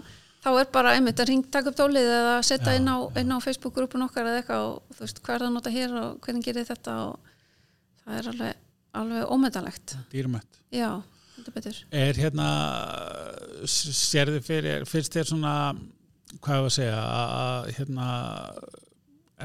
þá 0.45 0.51
er 0.53 0.71
bara 0.77 0.93
einmitt 0.99 1.23
að 1.23 1.31
ringa 1.33 1.53
taka 1.57 1.73
upp 1.73 1.81
tólið 1.81 2.13
eða 2.19 2.37
setja 2.47 2.75
Já, 2.75 2.81
inn 2.81 2.93
á, 2.93 2.97
já. 3.09 3.25
á 3.33 3.39
Facebook-grúpun 3.47 4.07
okkar 4.07 4.29
eða 4.29 4.43
eitthvað 4.43 4.69
og 4.69 4.99
þú 4.99 5.07
veist, 5.07 5.23
hvað 5.25 5.35
er 5.39 5.45
það 5.45 5.49
að 5.51 5.57
nota 5.57 5.75
hér 5.79 5.97
og 6.03 6.21
hvernig 6.27 6.47
gerir 6.47 6.69
þetta 6.69 6.97
og 7.07 7.35
það 8.05 8.21
er 8.21 8.31
alveg, 8.35 8.63
alveg 9.01 9.35
ómetanlegt. 9.35 9.97
Dýrmætt. 10.13 10.63
Já, 10.75 10.91
þetta 11.37 11.55
betur. 11.55 11.83
Er 12.05 12.19
hérna 12.21 12.49
sérði 13.67 14.41
fyrir, 14.45 14.89
fyrst 14.89 15.17
þér 15.17 15.31
svona 15.31 15.55
hvað 16.43 16.59
ég 16.59 16.67
að 16.67 16.75
segja 16.75 17.05
að 17.05 17.71
hérna 17.77 18.09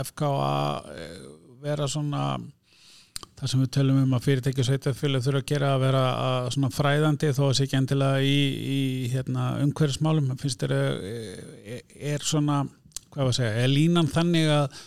FKA 0.07 0.57
eh, 0.95 1.21
vera 1.61 1.87
svona 1.91 2.25
það 3.41 3.49
sem 3.51 3.61
við 3.63 3.71
tölum 3.73 4.01
um 4.03 4.13
að 4.13 4.25
fyrirtæki 4.27 4.61
og 4.61 4.67
sveitafjölu 4.67 5.21
þurfa 5.25 5.41
að 5.41 5.49
gera 5.49 5.71
að 5.73 5.83
vera 5.85 6.01
að 6.13 6.49
svona 6.55 6.71
fræðandi 6.75 7.31
þó 7.33 7.41
að 7.47 7.55
sé 7.57 7.65
ekki 7.65 7.77
endilega 7.79 8.21
í, 8.21 8.37
í 8.61 8.81
hérna, 9.13 9.47
umhverfismálum? 9.65 10.29
Finnst 10.41 10.61
þér 10.61 10.75
eh, 10.77 11.81
er 12.13 12.25
svona 12.25 12.63
hvað 13.11 13.23
ég 13.25 13.31
að 13.31 13.37
segja, 13.39 13.55
er 13.63 13.71
línan 13.71 14.09
þannig 14.11 14.51
að 14.53 14.81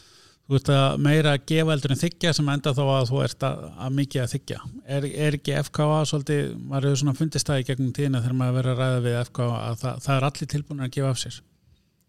þú 0.45 0.59
ert 0.59 0.71
að 0.75 0.97
meira 1.05 1.33
að 1.35 1.47
gefa 1.49 1.75
eldur 1.75 1.95
en 1.95 2.01
þykja 2.01 2.33
sem 2.37 2.51
enda 2.53 2.75
þá 2.77 2.83
að 2.85 3.07
þú 3.11 3.21
ert 3.25 3.47
að, 3.49 3.63
að 3.87 3.95
mikið 3.99 4.23
að 4.25 4.35
þykja 4.35 4.59
er, 4.97 5.07
er 5.27 5.39
ekki 5.39 5.57
FKA 5.63 6.01
svolítið, 6.11 6.43
maður 6.61 6.89
hefur 6.89 7.01
svona 7.01 7.17
fundist 7.21 7.49
það 7.49 7.63
í 7.63 7.67
gegnum 7.71 7.95
tíðina 7.97 8.21
þegar 8.25 8.37
maður 8.41 8.59
verið 8.59 8.75
að 8.75 8.83
ræða 8.83 9.01
við 9.07 9.19
FKA 9.23 9.49
að 9.61 9.79
það, 9.85 10.03
það 10.05 10.19
er 10.19 10.29
allir 10.29 10.53
tilbúin 10.55 10.85
að 10.85 10.93
gefa 10.99 11.15
af 11.15 11.23
sér? 11.23 11.41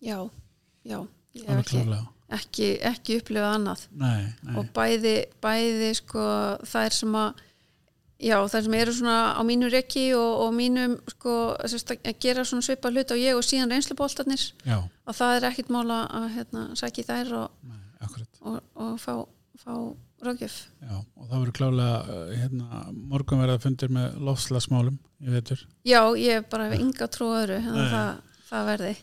Já, 0.06 0.20
já, 0.84 1.00
ekki, 1.56 1.86
ekki, 2.40 2.70
ekki 2.92 3.20
upplifað 3.22 3.58
annað. 3.62 3.88
Nei, 4.04 4.22
nei, 4.44 4.56
og 4.60 4.72
bæði, 4.76 5.18
bæði 5.44 5.92
sko, 6.02 6.28
það 6.68 6.90
er 6.90 6.98
sem 7.00 7.20
að 7.22 7.44
já, 8.26 8.36
það 8.52 8.68
sem 8.68 8.78
eru 8.82 8.98
svona 9.00 9.16
á 9.36 9.42
mínu 9.48 9.72
rekki 9.72 10.06
og, 10.18 10.44
og 10.44 10.54
mínum 10.56 11.00
sko, 11.16 11.38
að 11.56 12.12
gera 12.24 12.46
svona 12.48 12.68
svipa 12.68 12.92
hlut 12.92 13.12
á 13.12 13.16
ég 13.16 13.40
og 13.40 13.48
síðan 13.48 13.72
reynsluboltarnir. 13.72 14.46
Já, 14.68 14.78
og 14.84 15.18
það 15.18 15.40
er 15.40 15.50
ekkit 15.54 15.72
mála 15.72 16.04
að 16.20 16.30
hérna, 16.36 16.68
sæki 16.80 17.08
þær 17.08 17.34
og, 17.40 17.58
nei, 17.72 17.82
og, 18.42 18.60
og 18.76 18.94
fá, 19.02 19.14
fá 19.62 19.74
ráðgjöf. 20.26 20.60
Já, 20.82 20.96
og 20.98 21.26
það 21.30 21.42
verður 21.42 21.56
klálega 21.60 21.98
uh, 22.04 22.30
hérna, 22.36 22.86
morgun 23.12 23.44
verða 23.44 23.64
fundir 23.64 23.92
með 23.94 24.22
lofslagsmálum 24.26 24.96
ég 25.26 25.36
veitur 25.36 25.66
já, 25.86 26.00
ég 26.20 26.40
hef 26.40 26.48
bara 26.52 26.70
ynga 26.78 27.10
trú 27.12 27.30
á 27.32 27.38
öðru 27.44 27.60
þannig 27.66 27.84
að 27.84 27.92
það, 27.96 28.40
það 28.50 28.72
verði. 28.72 28.96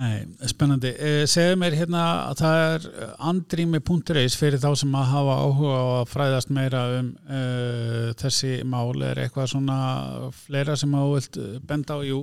Nei, 0.00 0.46
spennandi. 0.48 0.90
Eh, 0.96 1.22
segðu 1.28 1.58
mér 1.60 1.74
hérna 1.76 2.02
að 2.30 2.38
það 2.40 2.58
er 2.66 2.84
andrými.is 3.28 4.36
fyrir 4.40 4.62
þá 4.62 4.70
sem 4.80 4.94
að 4.96 5.10
hafa 5.10 5.34
áhuga 5.44 5.74
á 5.76 5.86
að 5.98 6.06
fræðast 6.08 6.52
meira 6.56 6.84
um 6.96 7.10
uh, 7.28 8.06
þessi 8.22 8.54
mál. 8.64 8.94
Er 9.04 9.20
eitthvað 9.26 9.50
svona 9.52 9.80
fleira 10.46 10.78
sem 10.80 10.96
að 10.96 11.04
þú 11.04 11.18
vilt 11.18 11.40
benda 11.68 11.98
á, 12.00 12.08
jú, 12.08 12.22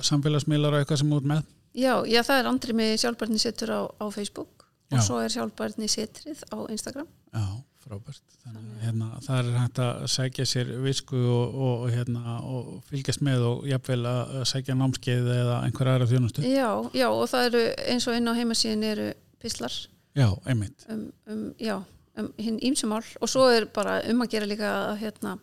samfélagsmiðlar 0.00 0.78
og 0.78 0.80
eitthvað 0.80 1.02
sem 1.02 1.12
út 1.18 1.28
með? 1.28 1.44
já, 1.74 1.94
já, 2.06 2.22
það 2.22 2.40
er 2.40 2.50
andri 2.50 2.76
með 2.76 2.94
sjálfbarni 3.02 3.40
setur 3.42 3.74
á, 3.74 3.80
á 3.98 4.04
Facebook 4.14 4.63
Já. 4.94 4.98
og 5.00 5.06
svo 5.08 5.20
er 5.22 5.32
sjálfbarni 5.34 5.88
setrið 5.90 6.42
á 6.54 6.56
Instagram 6.70 7.08
Já, 7.34 7.46
frábært. 7.84 8.20
Þannig 8.44 8.82
hérna, 8.84 9.08
það 9.24 9.38
er 9.40 9.58
hægt 9.58 9.78
að 9.84 10.04
sækja 10.14 10.44
sér 10.46 10.70
visku 10.84 11.16
og, 11.18 11.56
og, 11.66 11.82
hérna, 11.92 12.36
og 12.46 12.68
fylgjast 12.88 13.24
með 13.26 13.42
og 13.48 13.66
jafnvel 13.68 14.04
að 14.08 14.44
sækja 14.52 14.76
námskeið 14.78 15.30
eða 15.34 15.56
einhver 15.66 15.90
aðra 15.94 16.06
þjónustu. 16.12 16.44
já, 16.46 16.68
já, 16.94 17.08
og 17.10 17.26
það 17.32 17.48
eru 17.50 17.64
eins 17.90 18.06
og 18.08 18.16
inn 18.20 18.30
á 18.30 18.38
heimasíðin 18.38 18.86
eru 18.92 19.10
pislar 19.42 19.74
Já, 20.14 20.28
einmitt. 20.46 20.86
um, 20.88 21.08
um, 21.26 21.44
já, 21.58 21.76
um 22.16 22.28
hinn 22.38 22.60
ímsumál 22.62 23.02
og 23.20 23.28
svo 23.28 23.48
er 23.50 23.66
bara 23.74 23.98
um 24.08 24.22
að 24.22 24.30
gera 24.36 24.46
líka 24.46 24.70
hérna, 25.00 25.38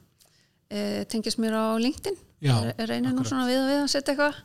e, 0.71 1.03
tengjast 1.11 1.37
mér 1.43 1.53
á 1.59 1.65
LinkedIn 1.77 2.15
Já, 2.15 2.30
reynir 2.41 3.13
nú 3.13 3.23
svona 3.27 3.45
við 3.45 3.59
og 3.61 3.69
við 3.69 3.79
að 3.83 3.87
setja 3.93 4.13
eitthvað 4.15 4.41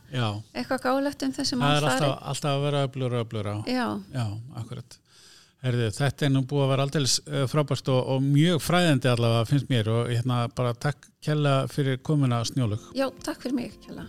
eitthvað 0.53 0.83
gáðlegt 0.85 1.23
um 1.25 1.31
þessi 1.33 1.55
það 1.55 1.61
mál 1.63 1.73
er 1.77 1.87
alltaf, 1.89 2.15
alltaf 2.31 2.51
að 2.53 2.63
vera 2.67 2.83
öflur 2.87 3.15
og 3.17 3.25
öflur 3.25 3.49
á. 3.49 3.55
já, 3.65 3.85
Já, 4.13 4.25
akkurat. 4.61 4.99
Herðu, 5.65 5.87
þetta 5.97 6.25
er 6.27 6.29
nú 6.35 6.43
búið 6.45 6.63
að 6.63 6.69
vera 6.69 6.83
aldeilis 6.85 7.15
uh, 7.25 7.47
frábært 7.49 7.89
og, 7.89 8.11
og 8.13 8.21
mjög 8.21 8.61
fræðandi 8.61 9.09
allavega 9.09 9.47
finnst 9.49 9.71
mér 9.73 9.89
og 9.89 10.11
hérna 10.13 10.43
bara 10.53 10.75
takk 10.77 11.09
kella 11.25 11.55
fyrir 11.67 11.97
komuna 12.05 12.43
snjólug. 12.45 12.91
já, 12.93 13.09
takk 13.25 13.41
fyrir 13.41 13.55
mig 13.57 13.73
Kjalla 13.81 14.05